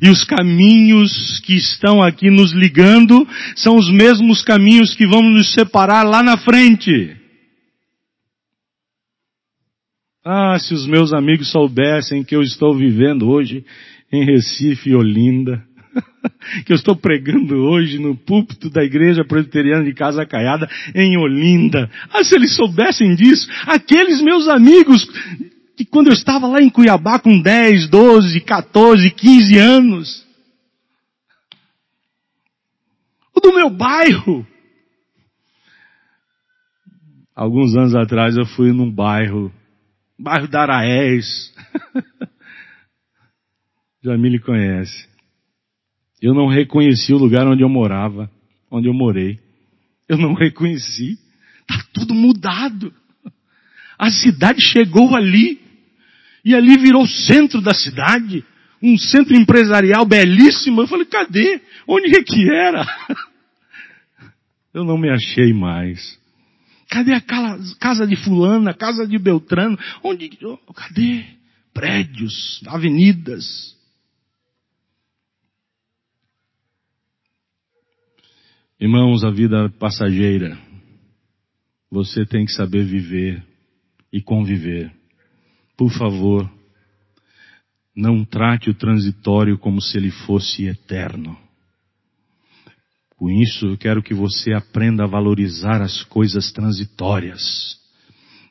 [0.00, 3.26] E os caminhos que estão aqui nos ligando
[3.56, 7.16] são os mesmos caminhos que vão nos separar lá na frente.
[10.24, 13.64] Ah, se os meus amigos soubessem que eu estou vivendo hoje
[14.12, 15.66] em Recife e Olinda,
[16.64, 21.90] que eu estou pregando hoje no púlpito da igreja presbiteriana de Casa Caiada em Olinda.
[22.12, 25.06] Ah, se eles soubessem disso, aqueles meus amigos
[25.76, 30.26] que quando eu estava lá em Cuiabá com 10, 12, 14, 15 anos,
[33.34, 34.46] o do meu bairro.
[37.34, 39.50] Alguns anos atrás eu fui num bairro,
[40.18, 41.52] bairro da Araés.
[44.04, 45.11] Jamile conhece.
[46.22, 48.30] Eu não reconheci o lugar onde eu morava,
[48.70, 49.40] onde eu morei.
[50.08, 51.18] Eu não reconheci.
[51.66, 52.94] Tá tudo mudado.
[53.98, 55.60] A cidade chegou ali.
[56.44, 58.44] E ali virou centro da cidade.
[58.80, 60.82] Um centro empresarial belíssimo.
[60.82, 61.60] Eu falei, cadê?
[61.88, 62.86] Onde é que era?
[64.72, 66.18] Eu não me achei mais.
[66.88, 69.78] Cadê a casa de fulana, casa de Beltrano?
[70.04, 70.30] Onde?
[70.74, 71.24] Cadê?
[71.74, 73.76] Prédios, avenidas.
[78.82, 80.58] Irmãos, a vida passageira.
[81.88, 83.40] Você tem que saber viver
[84.12, 84.92] e conviver.
[85.76, 86.50] Por favor,
[87.94, 91.38] não trate o transitório como se ele fosse eterno.
[93.10, 97.78] Com isso, eu quero que você aprenda a valorizar as coisas transitórias.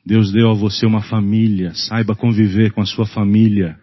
[0.02, 3.78] Deus deu a você uma família, saiba conviver com a sua família,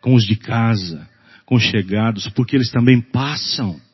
[0.00, 1.10] com os de casa,
[1.44, 3.89] com os chegados, porque eles também passam.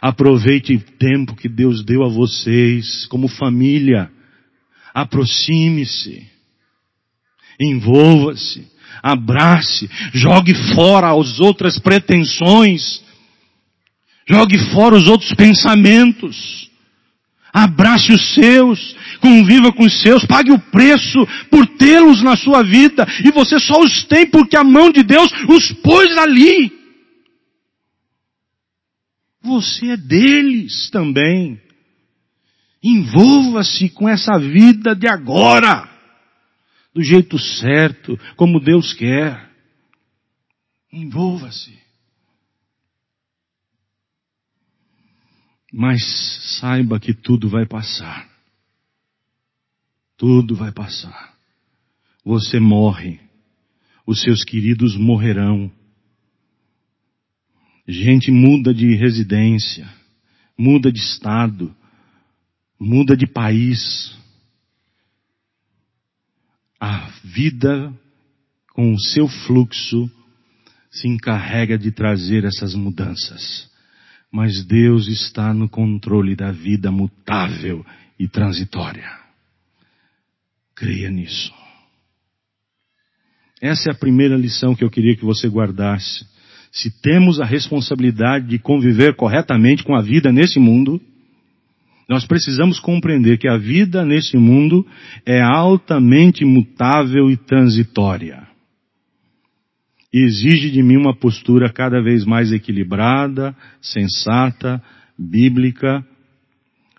[0.00, 4.10] Aproveite o tempo que Deus deu a vocês como família.
[4.94, 6.26] Aproxime-se.
[7.60, 8.66] Envolva-se.
[9.02, 9.90] Abrace.
[10.12, 13.02] Jogue fora as outras pretensões.
[14.26, 16.64] Jogue fora os outros pensamentos.
[17.54, 23.06] Abrace os seus, conviva com os seus, pague o preço por tê-los na sua vida,
[23.24, 26.72] e você só os tem porque a mão de Deus os pôs ali.
[29.44, 31.60] Você é deles também.
[32.82, 35.88] Envolva-se com essa vida de agora,
[36.94, 39.50] do jeito certo, como Deus quer.
[40.90, 41.78] Envolva-se.
[45.72, 46.02] Mas
[46.60, 48.30] saiba que tudo vai passar.
[50.16, 51.34] Tudo vai passar.
[52.24, 53.20] Você morre.
[54.06, 55.70] Os seus queridos morrerão.
[57.86, 59.86] Gente muda de residência,
[60.58, 61.74] muda de estado,
[62.80, 64.16] muda de país.
[66.80, 67.92] A vida,
[68.72, 70.10] com o seu fluxo,
[70.90, 73.70] se encarrega de trazer essas mudanças.
[74.32, 77.84] Mas Deus está no controle da vida mutável
[78.18, 79.10] e transitória.
[80.74, 81.52] Creia nisso.
[83.60, 86.33] Essa é a primeira lição que eu queria que você guardasse
[86.74, 91.00] se temos a responsabilidade de conviver corretamente com a vida nesse mundo,
[92.08, 94.84] nós precisamos compreender que a vida nesse mundo
[95.24, 98.42] é altamente mutável e transitória.
[100.12, 104.82] E exige de mim uma postura cada vez mais equilibrada, sensata,
[105.16, 106.04] bíblica,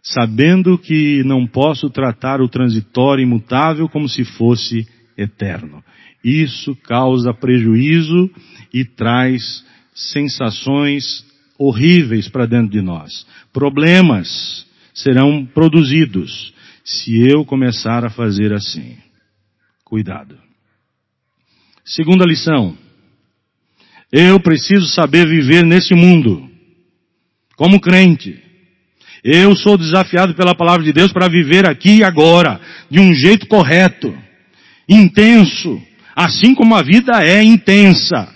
[0.02, 4.88] sabendo que não posso tratar o transitório e imutável como se fosse
[5.18, 5.84] eterno.
[6.24, 8.30] Isso causa prejuízo
[8.74, 9.64] e traz
[9.94, 11.26] sensações
[11.58, 13.26] horríveis para dentro de nós.
[13.54, 16.54] Problemas serão produzidos
[16.84, 18.98] se eu começar a fazer assim.
[19.84, 20.38] Cuidado.
[21.84, 22.76] Segunda lição.
[24.12, 26.50] Eu preciso saber viver nesse mundo.
[27.56, 28.42] Como crente.
[29.24, 32.60] Eu sou desafiado pela palavra de Deus para viver aqui e agora,
[32.90, 34.16] de um jeito correto,
[34.88, 35.82] intenso,
[36.16, 38.34] assim como a vida é intensa.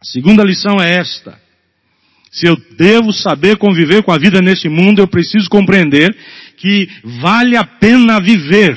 [0.00, 1.40] A segunda lição é esta.
[2.30, 6.14] Se eu devo saber conviver com a vida nesse mundo, eu preciso compreender
[6.56, 6.88] que
[7.20, 8.76] vale a pena viver,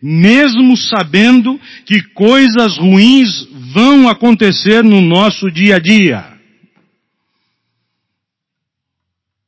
[0.00, 6.38] mesmo sabendo que coisas ruins vão acontecer no nosso dia a dia.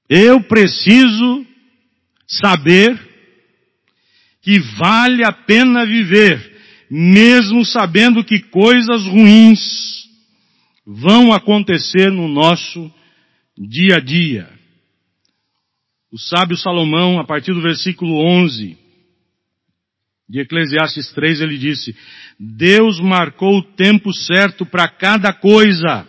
[0.08, 1.46] Eu preciso
[2.26, 3.09] saber
[4.42, 6.58] que vale a pena viver,
[6.90, 10.08] mesmo sabendo que coisas ruins
[10.86, 12.90] vão acontecer no nosso
[13.56, 14.48] dia a dia.
[16.10, 18.76] O sábio Salomão, a partir do versículo 11
[20.28, 21.94] de Eclesiastes 3, ele disse,
[22.38, 26.06] Deus marcou o tempo certo para cada coisa.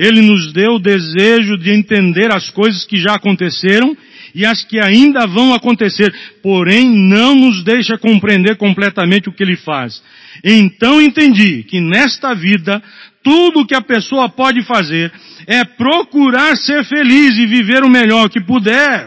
[0.00, 3.94] Ele nos deu o desejo de entender as coisas que já aconteceram
[4.34, 6.10] e as que ainda vão acontecer,
[6.42, 10.02] porém não nos deixa compreender completamente o que ele faz.
[10.42, 12.82] Então entendi que nesta vida,
[13.22, 15.12] tudo que a pessoa pode fazer
[15.46, 19.06] é procurar ser feliz e viver o melhor que puder.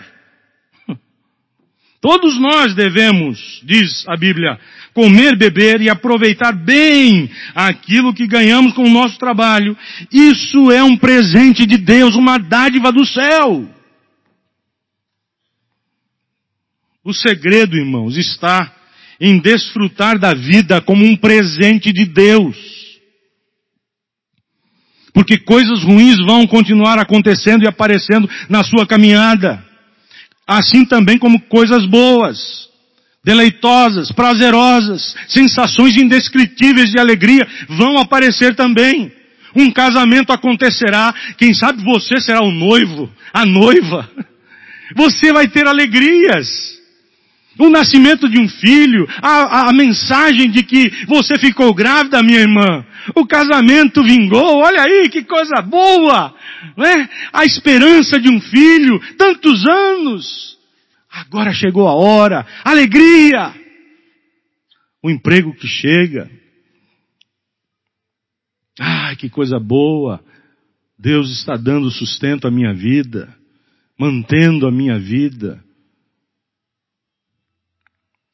[2.00, 4.60] Todos nós devemos, diz a Bíblia,
[4.94, 9.76] comer, beber e aproveitar bem aquilo que ganhamos com o nosso trabalho.
[10.12, 13.68] Isso é um presente de Deus, uma dádiva do céu.
[17.04, 18.74] O segredo, irmãos, está
[19.20, 22.56] em desfrutar da vida como um presente de Deus.
[25.14, 29.64] Porque coisas ruins vão continuar acontecendo e aparecendo na sua caminhada.
[30.48, 32.68] Assim também como coisas boas,
[33.24, 39.12] deleitosas, prazerosas, sensações indescritíveis de alegria vão aparecer também.
[39.56, 44.10] Um casamento acontecerá, quem sabe você será o noivo, a noiva.
[44.96, 46.74] Você vai ter alegrias
[47.60, 52.84] o nascimento de um filho, a, a, mensagem de que você ficou grávida, minha irmã,
[53.16, 56.34] o casamento vingou, olha aí que coisa boa,
[56.76, 57.08] né?
[57.32, 60.58] A esperança de um filho, tantos anos,
[61.14, 63.54] agora chegou a hora, alegria.
[65.02, 66.30] o emprego que chega.
[68.80, 70.24] Ah, que coisa boa!
[70.98, 73.36] Deus está dando sustento à minha vida,
[74.00, 75.64] mantendo a minha vida.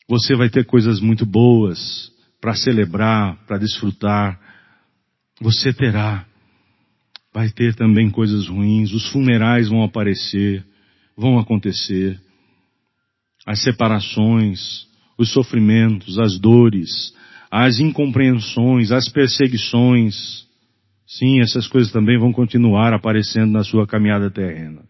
[0.07, 4.39] Você vai ter coisas muito boas para celebrar, para desfrutar.
[5.41, 6.25] Você terá.
[7.33, 8.91] Vai ter também coisas ruins.
[8.91, 10.65] Os funerais vão aparecer,
[11.15, 12.19] vão acontecer.
[13.49, 14.87] As separações,
[15.17, 17.15] os sofrimentos, as dores,
[17.49, 20.47] as incompreensões, as perseguições.
[21.07, 24.83] Sim, essas coisas também vão continuar aparecendo na sua caminhada terrena.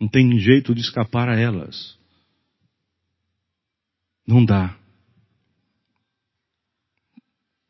[0.00, 1.94] Não tem jeito de escapar a elas.
[4.26, 4.74] Não dá.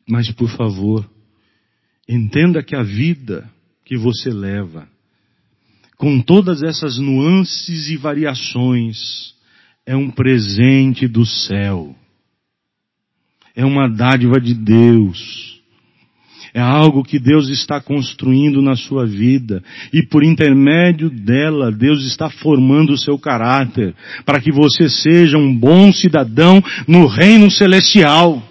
[0.08, 1.10] Mas por favor,
[2.08, 3.50] entenda que a vida
[3.84, 4.88] que você leva,
[5.96, 9.34] com todas essas nuances e variações,
[9.86, 11.94] é um presente do céu.
[13.54, 15.60] É uma dádiva de Deus.
[16.54, 19.62] É algo que Deus está construindo na sua vida.
[19.92, 23.94] E por intermédio dela, Deus está formando o seu caráter.
[24.24, 28.42] Para que você seja um bom cidadão no reino celestial.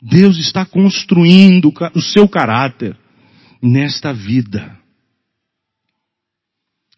[0.00, 2.96] Deus está construindo o seu caráter
[3.62, 4.78] nesta vida.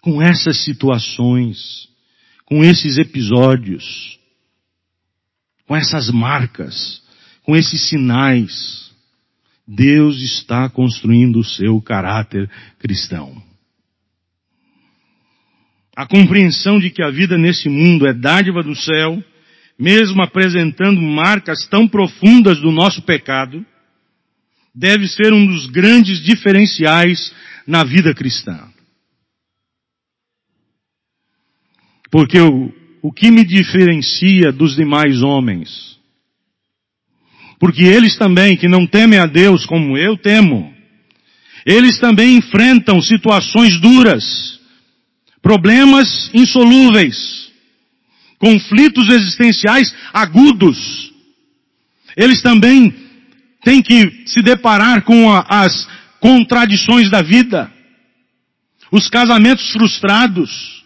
[0.00, 1.91] Com essas situações,
[2.53, 4.18] com esses episódios,
[5.66, 7.03] com essas marcas,
[7.44, 8.92] com esses sinais.
[9.66, 13.42] Deus está construindo o seu caráter cristão.
[15.96, 19.24] A compreensão de que a vida nesse mundo é dádiva do céu,
[19.78, 23.64] mesmo apresentando marcas tão profundas do nosso pecado,
[24.74, 27.34] deve ser um dos grandes diferenciais
[27.66, 28.71] na vida cristã.
[32.12, 35.92] Porque o, o que me diferencia dos demais homens
[37.62, 40.74] porque eles também, que não temem a Deus como eu temo,
[41.64, 44.58] eles também enfrentam situações duras,
[45.40, 47.52] problemas insolúveis,
[48.36, 51.12] conflitos existenciais agudos.
[52.16, 52.92] Eles também
[53.62, 55.88] têm que se deparar com a, as
[56.18, 57.72] contradições da vida,
[58.90, 60.82] os casamentos frustrados,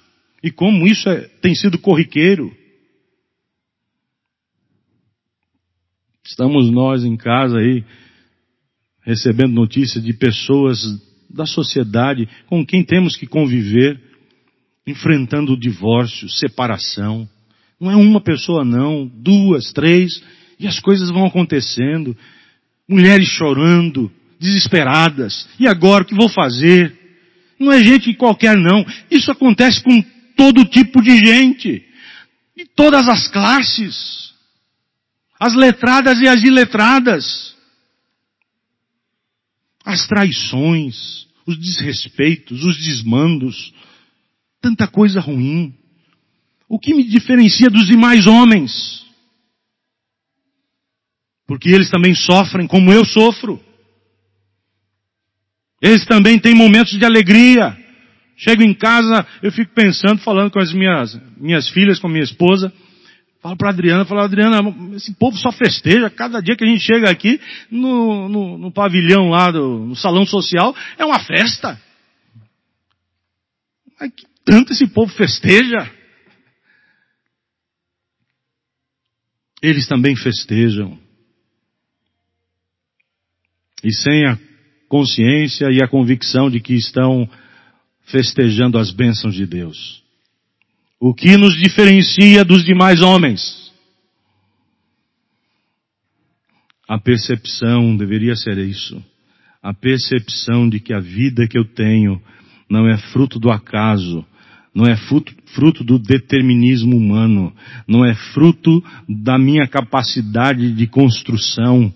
[0.47, 2.57] e como isso é, tem sido corriqueiro.
[6.25, 7.85] Estamos nós em casa aí,
[9.03, 10.79] recebendo notícias de pessoas
[11.29, 14.01] da sociedade com quem temos que conviver,
[14.87, 17.29] enfrentando o divórcio, separação.
[17.81, 20.23] Não é uma pessoa não, duas, três,
[20.61, 22.17] e as coisas vão acontecendo.
[22.89, 25.49] Mulheres chorando, desesperadas.
[25.59, 26.97] E agora o que vou fazer?
[27.59, 28.87] Não é gente qualquer não.
[29.11, 31.85] Isso acontece com todo tipo de gente.
[32.57, 34.27] De todas as classes
[35.39, 37.55] as letradas e as iletradas,
[39.85, 43.73] as traições, os desrespeitos, os desmandos,
[44.61, 45.75] tanta coisa ruim.
[46.69, 49.07] O que me diferencia dos demais homens?
[51.47, 53.63] Porque eles também sofrem como eu sofro.
[55.81, 57.77] Eles também têm momentos de alegria.
[58.37, 62.25] Chego em casa, eu fico pensando, falando com as minhas, minhas filhas, com a minha
[62.25, 62.73] esposa,
[63.47, 64.59] Falo para Adriana, falo, Adriana,
[64.97, 69.29] esse povo só festeja, cada dia que a gente chega aqui no, no, no pavilhão
[69.29, 71.81] lá, do, no salão social, é uma festa.
[74.01, 75.89] Mas que tanto esse povo festeja.
[79.63, 80.99] Eles também festejam.
[83.85, 84.37] E sem a
[84.89, 87.31] consciência e a convicção de que estão
[88.07, 90.03] festejando as bênçãos de Deus.
[90.99, 93.71] O que nos diferencia dos demais homens?
[96.89, 99.03] A percepção deveria ser isso.
[99.63, 102.23] A percepção de que a vida que eu tenho
[102.71, 104.25] não é fruto do acaso,
[104.75, 107.53] não é fruto, do determinismo humano,
[107.89, 111.93] não é fruto da minha capacidade de construção,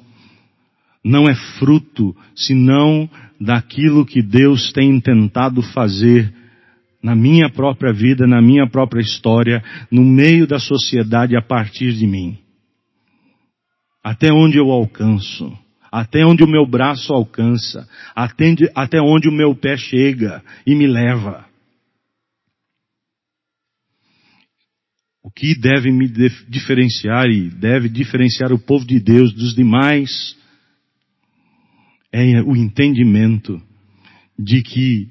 [1.05, 3.09] não é fruto, senão
[3.41, 6.33] daquilo que Deus tem tentado fazer
[7.03, 12.07] na minha própria vida, na minha própria história, no meio da sociedade a partir de
[12.07, 12.39] mim.
[14.05, 15.57] Até onde eu alcanço,
[15.91, 21.47] até onde o meu braço alcança, até, onde o meu pé chega e me leva.
[25.23, 26.09] O que deve me
[26.49, 30.37] diferenciar e deve diferenciar o povo de Deus dos demais
[32.13, 33.61] é o entendimento
[34.39, 35.09] de que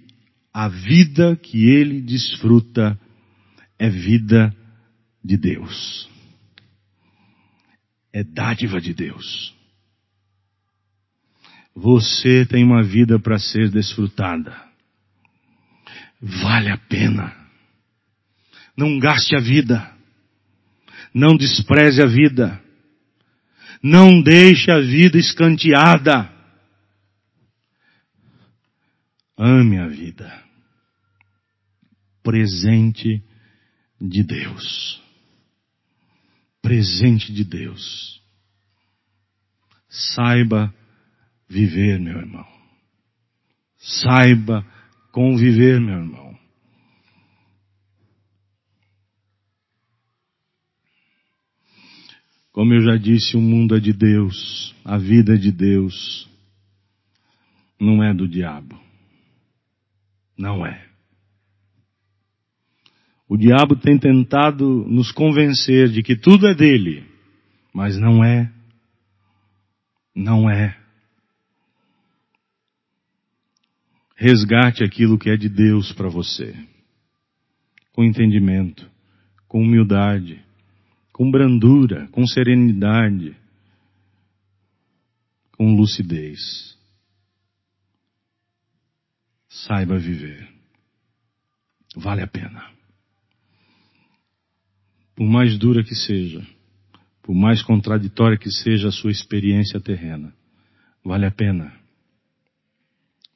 [0.53, 2.99] a vida que ele desfruta
[3.77, 4.53] é vida
[5.23, 6.09] de Deus.
[8.11, 9.53] é dádiva de Deus.
[11.75, 14.55] Você tem uma vida para ser desfrutada.
[16.21, 17.33] Vale a pena.
[18.75, 19.89] Não gaste a vida.
[21.13, 22.61] Não despreze a vida.
[23.81, 26.29] Não deixe a vida escanteada.
[29.41, 30.43] Ame a vida.
[32.21, 33.23] Presente
[33.99, 35.01] de Deus.
[36.61, 38.21] Presente de Deus.
[39.87, 40.75] Saiba
[41.47, 42.45] viver, meu irmão.
[43.77, 44.67] Saiba
[45.13, 46.37] conviver, meu irmão.
[52.51, 56.29] Como eu já disse, o mundo é de Deus, a vida é de Deus,
[57.79, 58.88] não é do diabo.
[60.39, 60.87] Não é.
[63.27, 67.05] O diabo tem tentado nos convencer de que tudo é dele,
[67.73, 68.49] mas não é.
[70.15, 70.79] Não é.
[74.15, 76.55] Resgate aquilo que é de Deus para você.
[77.91, 78.89] Com entendimento,
[79.45, 80.41] com humildade,
[81.11, 83.35] com brandura, com serenidade,
[85.57, 86.78] com lucidez.
[89.65, 90.47] Saiba viver.
[91.95, 92.71] Vale a pena.
[95.15, 96.45] Por mais dura que seja,
[97.21, 100.33] por mais contraditória que seja a sua experiência terrena,
[101.03, 101.77] vale a pena.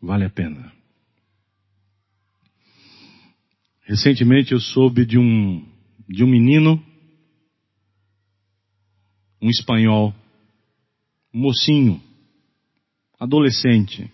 [0.01, 0.71] Vale a pena.
[3.81, 5.67] Recentemente eu soube de um,
[6.07, 6.81] de um menino,
[9.41, 10.15] um espanhol,
[11.33, 12.01] um mocinho,
[13.19, 14.09] adolescente,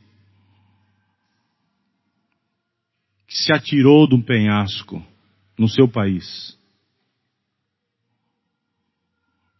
[3.29, 5.05] que se atirou de um penhasco
[5.55, 6.57] no seu país.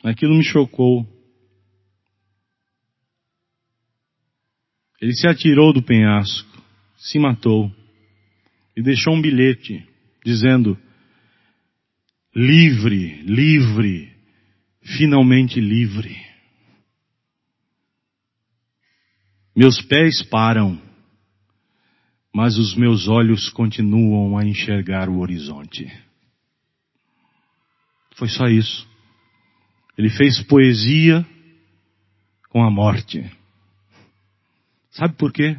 [0.03, 1.07] Aquilo me chocou.
[4.99, 6.63] Ele se atirou do penhasco,
[6.97, 7.71] se matou
[8.75, 9.87] e deixou um bilhete
[10.25, 10.75] dizendo:
[12.35, 14.11] livre, livre,
[14.81, 16.17] finalmente livre.
[19.55, 20.88] Meus pés param,
[22.33, 25.91] mas os meus olhos continuam a enxergar o horizonte.
[28.15, 28.87] Foi só isso.
[29.97, 31.25] Ele fez poesia
[32.49, 33.29] com a morte.
[34.91, 35.57] Sabe por quê?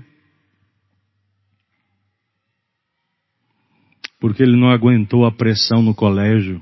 [4.19, 6.61] Porque ele não aguentou a pressão no colégio.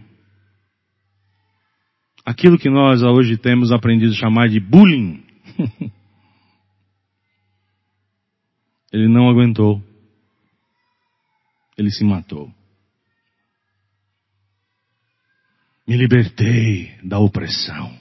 [2.25, 5.25] Aquilo que nós hoje temos aprendido a chamar de bullying.
[8.93, 9.83] ele não aguentou.
[11.79, 12.53] Ele se matou.
[15.87, 17.97] Me libertei da opressão.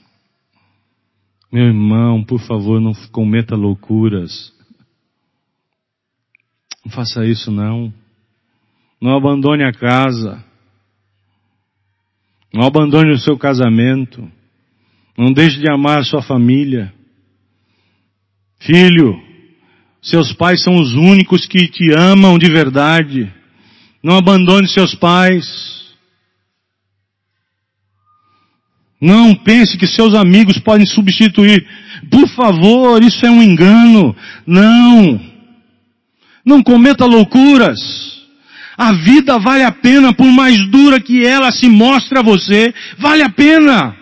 [1.50, 4.52] Meu irmão, por favor, não cometa loucuras.
[6.84, 7.94] Não faça isso não.
[9.00, 10.44] Não abandone a casa.
[12.52, 14.28] Não abandone o seu casamento.
[15.16, 16.92] Não deixe de amar a sua família.
[18.58, 19.14] Filho,
[20.02, 23.37] seus pais são os únicos que te amam de verdade.
[24.02, 25.68] Não abandone seus pais.
[29.00, 31.66] Não pense que seus amigos podem substituir.
[32.10, 34.14] Por favor, isso é um engano.
[34.46, 35.20] Não.
[36.44, 37.78] Não cometa loucuras.
[38.76, 43.22] A vida vale a pena, por mais dura que ela se mostre a você, vale
[43.22, 43.96] a pena.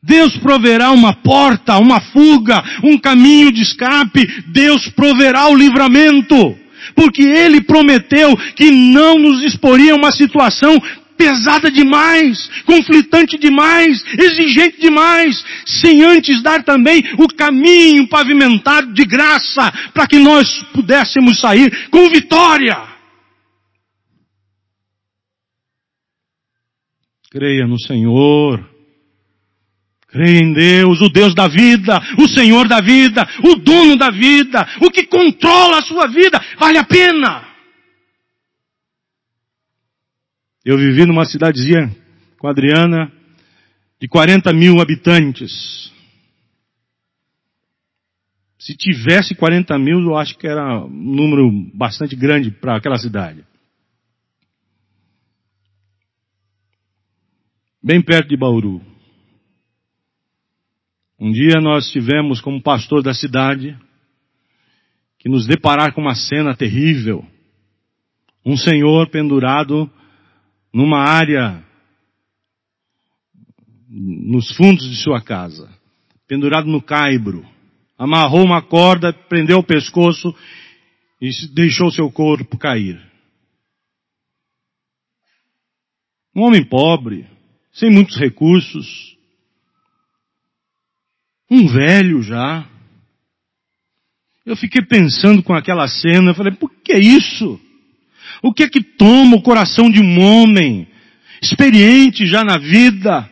[0.00, 4.26] Deus proverá uma porta, uma fuga, um caminho de escape.
[4.48, 6.56] Deus proverá o livramento.
[6.94, 10.80] Porque Ele prometeu que não nos exporia uma situação
[11.16, 19.72] pesada demais, conflitante demais, exigente demais, sem antes dar também o caminho pavimentado de graça
[19.92, 22.94] para que nós pudéssemos sair com vitória.
[27.30, 28.73] Creia no Senhor.
[30.14, 34.64] Creia em Deus, o Deus da vida, o Senhor da vida, o dono da vida,
[34.80, 36.40] o que controla a sua vida.
[36.56, 37.44] Vale a pena.
[40.64, 41.90] Eu vivi numa cidadezinha
[42.38, 43.10] com a Adriana
[44.00, 45.92] de 40 mil habitantes.
[48.56, 53.44] Se tivesse 40 mil, eu acho que era um número bastante grande para aquela cidade.
[57.82, 58.93] Bem perto de Bauru.
[61.18, 63.78] Um dia nós tivemos como pastor da cidade
[65.18, 67.24] que nos deparar com uma cena terrível.
[68.44, 69.90] Um senhor pendurado
[70.72, 71.64] numa área
[73.88, 75.72] nos fundos de sua casa,
[76.26, 77.46] pendurado no caibro,
[77.96, 80.34] amarrou uma corda, prendeu o pescoço
[81.20, 83.00] e deixou seu corpo cair.
[86.34, 87.24] Um homem pobre,
[87.72, 89.13] sem muitos recursos,
[91.50, 92.64] um velho já.
[94.44, 97.58] Eu fiquei pensando com aquela cena, falei, por que isso?
[98.42, 100.86] O que é que toma o coração de um homem
[101.42, 103.28] experiente já na vida,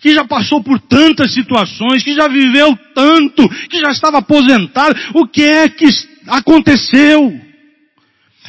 [0.00, 4.98] que já passou por tantas situações, que já viveu tanto, que já estava aposentado?
[5.14, 5.86] O que é que
[6.26, 7.38] aconteceu?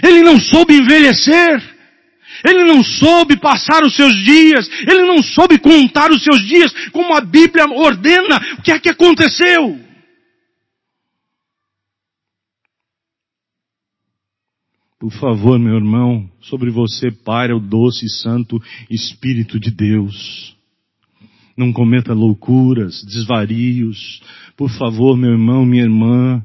[0.01, 1.76] Ele não soube envelhecer.
[2.45, 7.13] Ele não soube passar os seus dias, ele não soube contar os seus dias como
[7.15, 8.38] a Bíblia ordena.
[8.57, 9.88] O que é que aconteceu?
[14.99, 18.59] Por favor, meu irmão, sobre você paira o doce e santo
[18.89, 20.55] Espírito de Deus.
[21.55, 24.21] Não cometa loucuras, desvarios.
[24.55, 26.43] Por favor, meu irmão, minha irmã,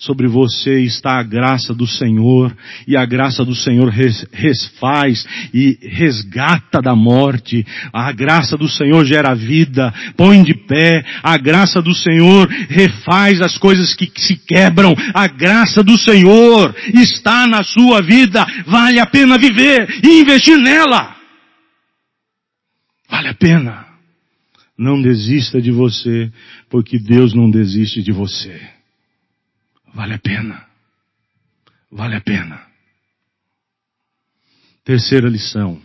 [0.00, 2.56] sobre você está a graça do Senhor,
[2.88, 3.90] e a graça do Senhor
[4.32, 7.66] resfaz e resgata da morte.
[7.92, 11.04] A graça do Senhor gera vida, põe de pé.
[11.22, 14.94] A graça do Senhor refaz as coisas que se quebram.
[15.12, 18.46] A graça do Senhor está na sua vida.
[18.66, 21.14] Vale a pena viver e investir nela.
[23.10, 23.84] Vale a pena.
[24.78, 26.32] Não desista de você,
[26.70, 28.79] porque Deus não desiste de você.
[29.94, 30.66] Vale a pena.
[31.90, 32.60] Vale a pena.
[34.84, 35.80] Terceira lição.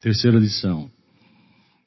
[0.00, 0.90] Terceira lição.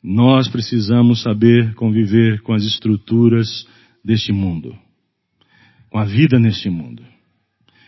[0.01, 3.67] Nós precisamos saber conviver com as estruturas
[4.03, 4.77] deste mundo.
[5.89, 7.03] Com a vida neste mundo.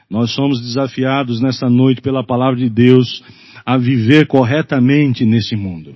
[0.09, 3.23] Nós somos desafiados nessa noite pela palavra de Deus
[3.65, 5.95] a viver corretamente nesse mundo.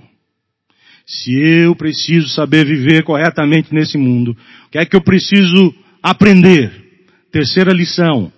[1.06, 4.36] Se eu preciso saber viver corretamente nesse mundo,
[4.66, 6.85] o que é que eu preciso aprender?
[7.32, 8.32] Terceira lição.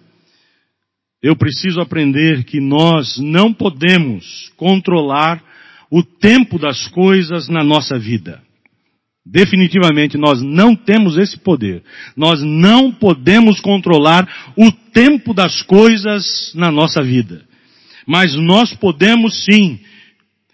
[1.23, 5.43] Eu preciso aprender que nós não podemos controlar
[5.91, 8.43] o tempo das coisas na nossa vida.
[9.27, 11.83] Definitivamente nós não temos esse poder.
[12.17, 17.45] Nós não podemos controlar o tempo das coisas na nossa vida.
[18.07, 19.81] Mas nós podemos sim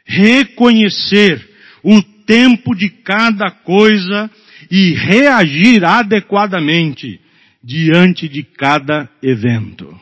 [0.05, 1.47] reconhecer
[1.85, 4.29] o tempo de cada coisa
[4.71, 7.21] e reagir adequadamente
[7.65, 9.99] diante de cada evento.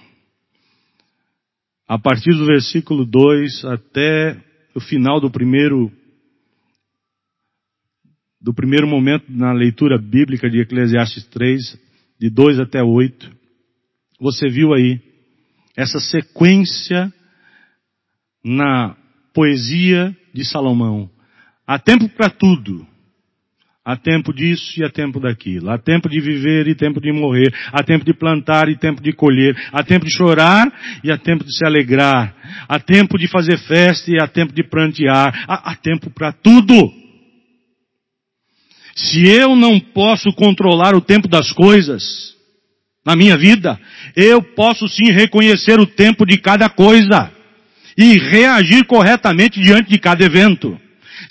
[1.87, 4.37] A partir do versículo 2 até
[4.75, 5.93] o final do primeiro
[8.41, 11.79] do primeiro momento na leitura bíblica de Eclesiastes 3,
[12.19, 13.31] de 2 até 8,
[14.19, 15.01] você viu aí
[15.77, 17.13] essa sequência
[18.45, 18.97] na
[19.33, 21.09] poesia de Salomão.
[21.65, 22.85] Há tempo para tudo.
[23.85, 25.69] Há tempo disso e há tempo daquilo.
[25.69, 27.53] Há tempo de viver e tempo de morrer.
[27.73, 29.57] Há tempo de plantar e tempo de colher.
[29.73, 30.73] Há tempo de chorar
[31.03, 32.33] e há tempo de se alegrar.
[32.69, 35.45] Há tempo de fazer festa e há tempo de prantear.
[35.49, 36.93] Há, há tempo para tudo.
[38.95, 42.37] Se eu não posso controlar o tempo das coisas
[43.05, 43.81] na minha vida,
[44.15, 47.33] eu posso sim reconhecer o tempo de cada coisa
[47.99, 50.79] e reagir corretamente diante de cada evento.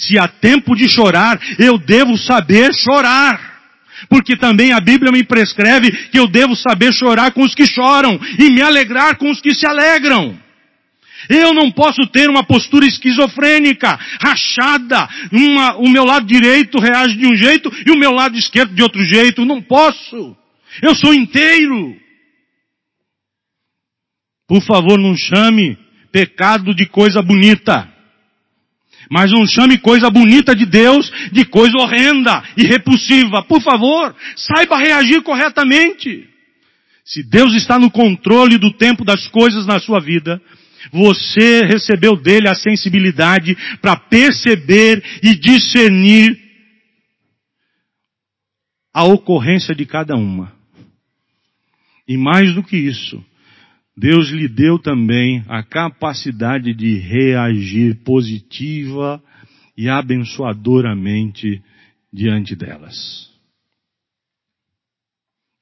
[0.01, 3.51] Se há tempo de chorar, eu devo saber chorar.
[4.09, 8.19] Porque também a Bíblia me prescreve que eu devo saber chorar com os que choram
[8.39, 10.35] e me alegrar com os que se alegram.
[11.29, 15.07] Eu não posso ter uma postura esquizofrênica, rachada.
[15.31, 18.81] Uma, o meu lado direito reage de um jeito e o meu lado esquerdo de
[18.81, 19.45] outro jeito.
[19.45, 20.35] Não posso.
[20.81, 21.95] Eu sou inteiro.
[24.47, 25.77] Por favor, não chame
[26.11, 27.90] pecado de coisa bonita.
[29.11, 33.43] Mas não chame coisa bonita de Deus de coisa horrenda e repulsiva.
[33.43, 36.29] Por favor, saiba reagir corretamente.
[37.03, 40.41] Se Deus está no controle do tempo das coisas na sua vida,
[40.93, 46.39] você recebeu dele a sensibilidade para perceber e discernir
[48.93, 50.53] a ocorrência de cada uma.
[52.07, 53.21] E mais do que isso,
[53.95, 59.21] Deus lhe deu também a capacidade de reagir positiva
[59.77, 61.61] e abençoadoramente
[62.11, 63.29] diante delas.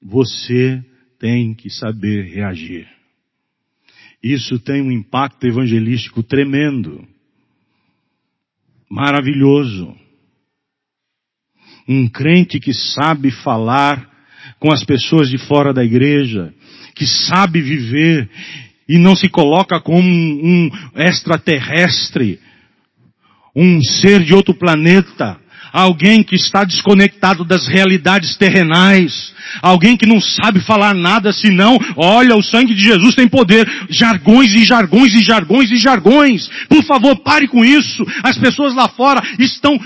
[0.01, 0.83] Você
[1.19, 2.87] tem que saber reagir.
[4.21, 7.07] Isso tem um impacto evangelístico tremendo,
[8.89, 9.95] maravilhoso.
[11.87, 14.07] Um crente que sabe falar
[14.59, 16.53] com as pessoas de fora da igreja,
[16.99, 18.29] que sabe viver
[18.87, 22.37] e não se coloca como um, extraterrestre,
[23.55, 25.39] um ser de outro planeta,
[25.71, 32.35] alguém que está desconectado das realidades terrenais, alguém que não sabe falar nada senão, olha,
[32.35, 36.49] o sangue de Jesus tem poder, jargões e jargões e jargões e jargões.
[36.67, 38.05] Por favor, pare com isso.
[38.23, 39.79] As pessoas lá fora estão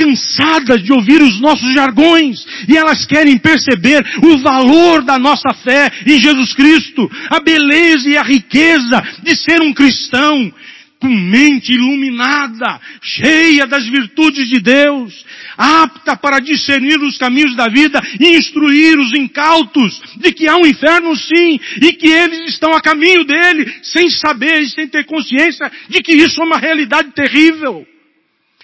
[0.00, 5.92] cansadas de ouvir os nossos jargões e elas querem perceber o valor da nossa fé
[6.06, 10.50] em Jesus Cristo, a beleza e a riqueza de ser um cristão
[10.98, 15.24] com mente iluminada, cheia das virtudes de Deus,
[15.56, 20.66] apta para discernir os caminhos da vida e instruir os incautos de que há um
[20.66, 25.72] inferno sim e que eles estão a caminho dele sem saber e sem ter consciência
[25.88, 27.86] de que isso é uma realidade terrível.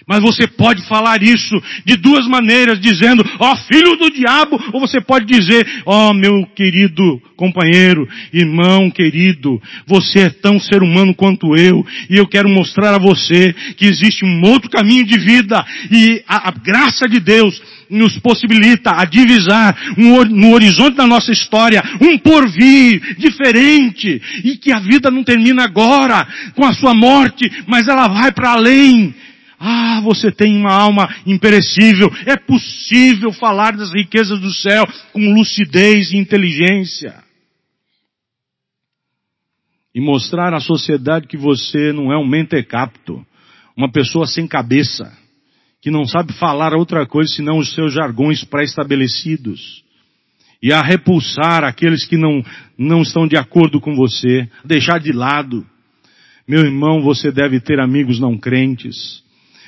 [0.07, 4.79] Mas você pode falar isso de duas maneiras, dizendo, ó oh, filho do diabo, ou
[4.79, 11.13] você pode dizer, ó oh, meu querido companheiro, irmão querido, você é tão ser humano
[11.13, 15.63] quanto eu, e eu quero mostrar a você que existe um outro caminho de vida,
[15.91, 21.31] e a, a graça de Deus nos possibilita a divisar um, no horizonte da nossa
[21.33, 27.51] história um porvir diferente, e que a vida não termina agora com a sua morte,
[27.67, 29.13] mas ela vai para além.
[29.59, 32.11] Ah, você tem uma alma imperecível.
[32.25, 37.23] É possível falar das riquezas do céu com lucidez e inteligência.
[39.93, 43.25] E mostrar à sociedade que você não é um mentecapto,
[43.75, 45.11] uma pessoa sem cabeça,
[45.81, 49.83] que não sabe falar outra coisa senão os seus jargões pré-estabelecidos.
[50.61, 52.43] E a repulsar aqueles que não,
[52.77, 55.65] não estão de acordo com você, deixar de lado.
[56.47, 59.25] Meu irmão, você deve ter amigos não crentes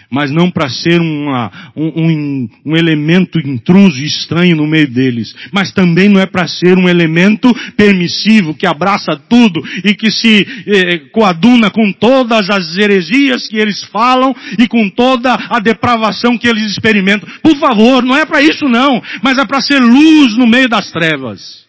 [0.10, 5.36] mas não para ser uma, um, um, um, elemento intruso e estranho no meio deles,
[5.52, 10.48] mas também não é para ser um elemento permissivo que abraça tudo e que se
[10.66, 16.48] eh, coaduna com todas as heresias que eles falam e com toda a depravação que
[16.48, 17.30] eles experimentam.
[17.44, 20.92] Por favor, não é para isso não, mas é para ser luz no meio das
[20.92, 21.68] trevas.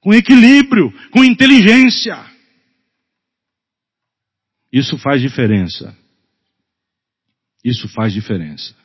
[0.00, 2.18] Com equilíbrio, com inteligência.
[4.70, 6.03] Isso faz diferença.
[7.64, 8.76] Isso faz diferença.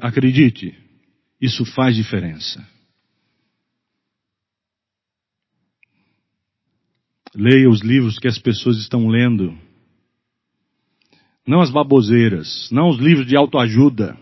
[0.00, 0.72] Acredite,
[1.40, 2.64] isso faz diferença.
[7.34, 9.58] Leia os livros que as pessoas estão lendo.
[11.46, 14.16] Não as baboseiras, não os livros de autoajuda.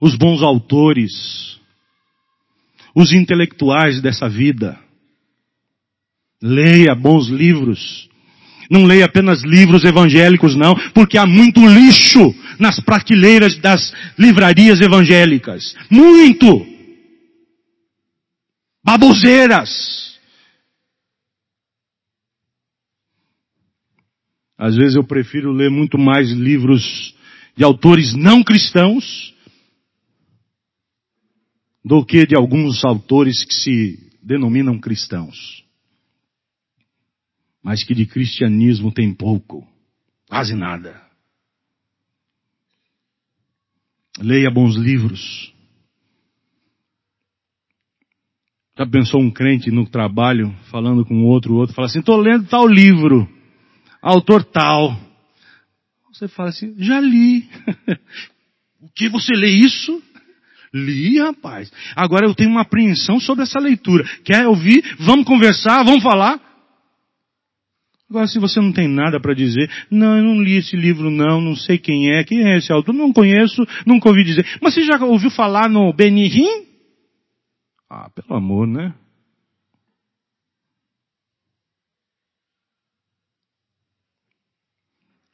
[0.00, 1.60] Os bons autores.
[2.94, 4.78] Os intelectuais dessa vida.
[6.40, 8.08] Leia bons livros.
[8.74, 15.76] Não leia apenas livros evangélicos, não, porque há muito lixo nas prateleiras das livrarias evangélicas.
[15.88, 16.66] Muito!
[18.84, 20.18] Baboseiras!
[24.58, 27.14] Às vezes eu prefiro ler muito mais livros
[27.56, 29.32] de autores não cristãos
[31.84, 35.63] do que de alguns autores que se denominam cristãos
[37.64, 39.66] mas que de cristianismo tem pouco,
[40.28, 41.02] quase nada.
[44.18, 45.52] Leia bons livros.
[48.76, 52.66] Já pensou um crente no trabalho, falando com outro, outro, fala assim, estou lendo tal
[52.66, 53.26] livro,
[54.02, 54.94] autor tal.
[56.12, 57.48] Você fala assim, já li.
[58.82, 60.02] o que você lê isso?
[60.72, 61.72] Li, rapaz.
[61.96, 64.04] Agora eu tenho uma apreensão sobre essa leitura.
[64.24, 64.82] Quer ouvir?
[64.98, 66.43] Vamos conversar, vamos falar?
[68.08, 71.40] Agora, se você não tem nada para dizer, não, eu não li esse livro não,
[71.40, 74.46] não sei quem é, quem é esse autor, não conheço, nunca ouvi dizer.
[74.60, 76.66] Mas você já ouviu falar no Benihim?
[77.88, 78.94] Ah, pelo amor, né?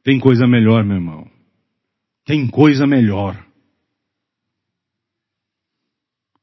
[0.03, 1.31] Tem coisa melhor, meu irmão.
[2.25, 3.45] Tem coisa melhor.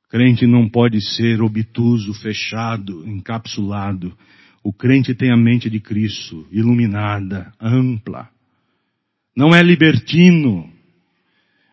[0.09, 4.15] Crente não pode ser obtuso, fechado, encapsulado
[4.67, 8.29] o crente tem a mente de Cristo, iluminada, ampla.
[9.33, 10.69] Não é libertino,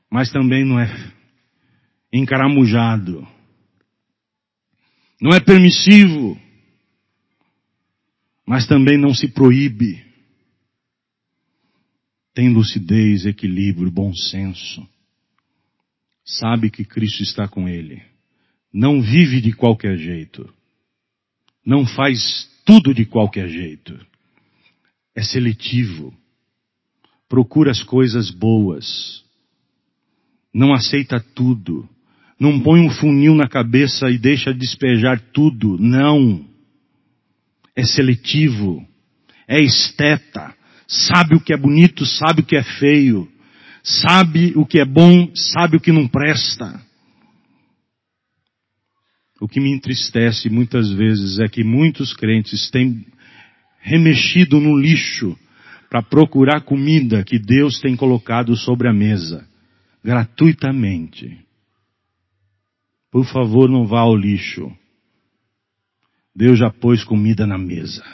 [0.09, 0.87] mas também não é
[2.13, 3.27] encaramujado.
[5.21, 6.41] Não é permissivo,
[8.47, 10.01] mas também não se proíbe.
[12.33, 14.89] Tem lucidez, equilíbrio, bom senso.
[16.25, 18.01] Sabe que Cristo está com ele.
[18.73, 20.49] Não vive de qualquer jeito.
[21.67, 23.99] Não faz tudo de qualquer jeito.
[25.15, 26.13] É seletivo.
[27.29, 29.25] Procura as coisas boas.
[30.53, 31.89] Não aceita tudo.
[32.39, 35.77] Não põe um funil na cabeça e deixa despejar tudo.
[35.79, 36.45] Não.
[37.77, 38.87] É seletivo.
[39.47, 40.55] É esteta.
[40.87, 43.29] sabe o que é bonito, sabe o que é feio,
[43.83, 46.81] sabe o que é bom, sabe o que não presta.
[49.41, 53.07] O que me entristece muitas vezes é que muitos crentes têm
[53.81, 55.37] remexido no lixo
[55.91, 59.47] para procurar comida que Deus tem colocado sobre a mesa,
[60.03, 61.39] gratuitamente.
[63.11, 64.73] Por favor, não vá ao lixo.
[66.35, 68.05] Deus já pôs comida na mesa.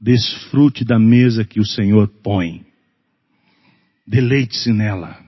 [0.00, 2.64] Desfrute da mesa que o Senhor põe.
[4.06, 5.27] Deleite-se nela.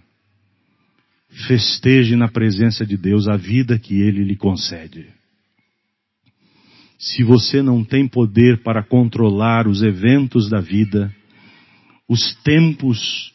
[1.47, 5.07] Festeje na presença de Deus a vida que Ele lhe concede.
[6.99, 11.15] Se você não tem poder para controlar os eventos da vida,
[12.09, 13.33] os tempos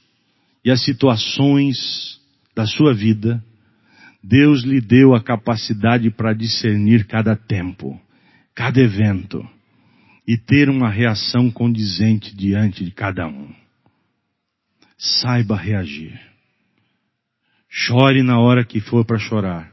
[0.64, 2.20] e as situações
[2.56, 3.44] da sua vida,
[4.24, 8.00] Deus lhe deu a capacidade para discernir cada tempo,
[8.54, 9.48] cada evento
[10.28, 13.54] e ter uma reação condizente diante de cada um.
[14.98, 16.35] Saiba reagir.
[17.78, 19.70] Chore na hora que for para chorar.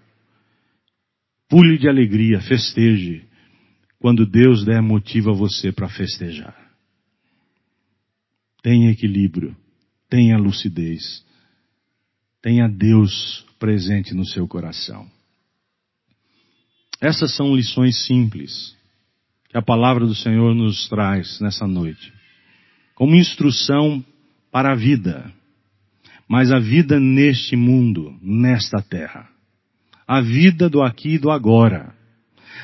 [1.49, 3.25] Pule de alegria, festeje,
[4.01, 6.57] quando Deus der motivo a você para festejar.
[8.61, 9.57] Tenha equilíbrio,
[10.11, 11.25] tenha lucidez,
[12.43, 15.09] tenha Deus presente no seu coração.
[17.01, 18.77] Essas são lições simples
[19.49, 22.13] que a palavra do Senhor nos traz nessa noite,
[22.97, 24.05] como instrução
[24.51, 25.33] para a vida,
[26.29, 29.29] mas a vida neste mundo, nesta terra,
[30.07, 31.95] a vida do aqui e do agora,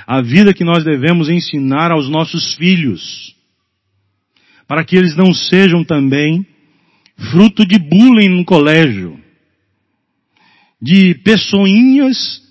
[0.07, 3.35] a vida que nós devemos ensinar aos nossos filhos,
[4.67, 6.47] para que eles não sejam também
[7.31, 9.19] fruto de bullying no colégio,
[10.81, 12.43] de pessoinhas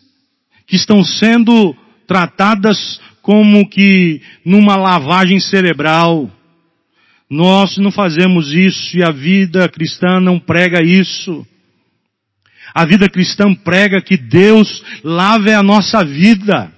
[0.65, 6.31] que estão sendo tratadas como que numa lavagem cerebral.
[7.29, 11.45] Nós não fazemos isso e a vida cristã não prega isso.
[12.73, 16.71] A vida cristã prega que Deus lave a nossa vida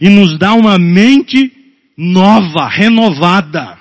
[0.00, 1.52] e nos dá uma mente
[1.96, 3.78] nova, renovada.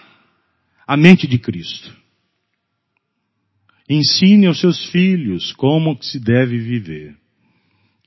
[0.86, 1.96] A mente de Cristo.
[3.89, 7.16] Ensine aos seus filhos como se deve viver.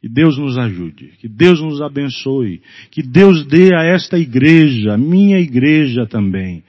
[0.01, 5.41] Que Deus nos ajude, que Deus nos abençoe, que Deus dê a esta igreja, minha
[5.41, 6.63] igreja também,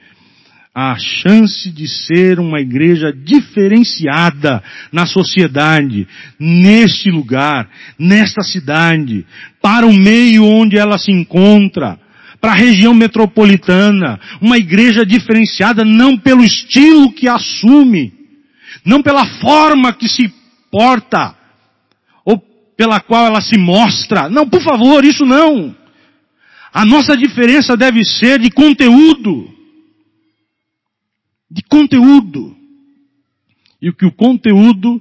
[0.80, 4.62] a chance de ser uma igreja diferenciada
[4.92, 6.06] na sociedade,
[6.38, 7.68] neste lugar,
[7.98, 9.26] nesta cidade,
[9.60, 11.98] para o meio onde ela se encontra,
[12.40, 18.12] para a região metropolitana, uma igreja diferenciada não pelo estilo que assume,
[18.84, 20.32] não pela forma que se
[20.70, 21.34] porta,
[22.76, 24.28] pela qual ela se mostra.
[24.28, 25.74] Não, por favor, isso não.
[26.72, 29.57] A nossa diferença deve ser de conteúdo.
[31.50, 32.56] De conteúdo.
[33.80, 35.00] E que o conteúdo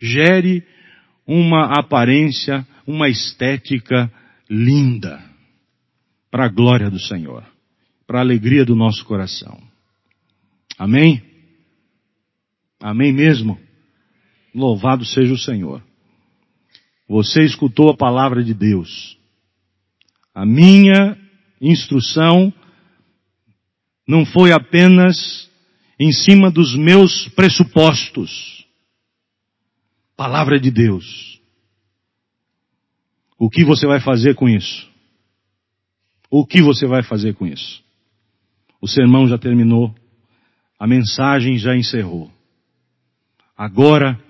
[0.00, 0.62] gere
[1.26, 4.12] uma aparência, uma estética
[4.48, 5.22] linda.
[6.30, 7.44] Para a glória do Senhor.
[8.06, 9.60] Para a alegria do nosso coração.
[10.78, 11.22] Amém?
[12.80, 13.58] Amém mesmo?
[14.54, 15.82] Louvado seja o Senhor.
[17.08, 19.18] Você escutou a palavra de Deus.
[20.34, 21.16] A minha
[21.60, 22.52] instrução
[24.06, 25.50] não foi apenas
[26.02, 28.66] em cima dos meus pressupostos.
[30.16, 31.40] Palavra de Deus.
[33.38, 34.90] O que você vai fazer com isso?
[36.28, 37.84] O que você vai fazer com isso?
[38.80, 39.94] O sermão já terminou.
[40.76, 42.28] A mensagem já encerrou.
[43.56, 44.20] Agora,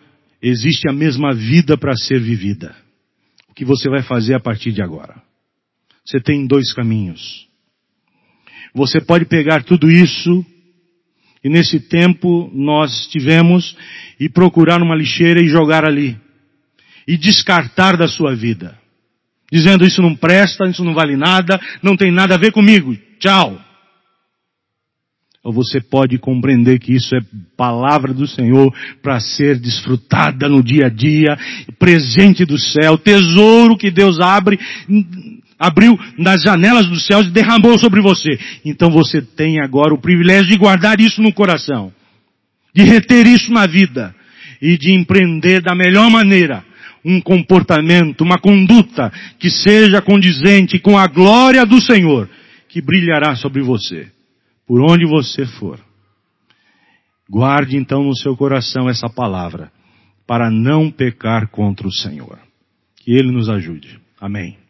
[0.43, 2.77] existe a mesma vida para ser vivida.
[3.49, 5.23] O que você vai fazer a partir de agora?
[6.05, 7.49] Você tem dois caminhos.
[8.75, 10.45] Você pode pegar tudo isso
[11.43, 13.77] e nesse tempo nós tivemos
[14.19, 16.17] e procurar uma lixeira e jogar ali.
[17.07, 18.79] E descartar da sua vida.
[19.51, 22.97] Dizendo isso não presta, isso não vale nada, não tem nada a ver comigo.
[23.19, 23.61] Tchau
[25.43, 27.21] ou você pode compreender que isso é
[27.57, 28.73] palavra do Senhor
[29.03, 31.37] para ser desfrutada no dia a dia,
[31.79, 34.59] presente do céu, tesouro que Deus abre,
[35.63, 38.37] abriu nas janelas dos céus e derramou sobre você.
[38.65, 41.93] Então você tem agora o privilégio de guardar isso no coração,
[42.75, 44.13] de reter isso na vida
[44.61, 46.65] e de empreender da melhor maneira
[47.05, 52.29] um comportamento, uma conduta que seja condizente com a glória do Senhor,
[52.69, 54.09] que brilhará sobre você
[54.67, 55.79] por onde você for.
[57.29, 59.71] Guarde então no seu coração essa palavra,
[60.27, 62.39] para não pecar contra o Senhor.
[62.97, 64.01] Que Ele nos ajude.
[64.21, 64.62] Amém.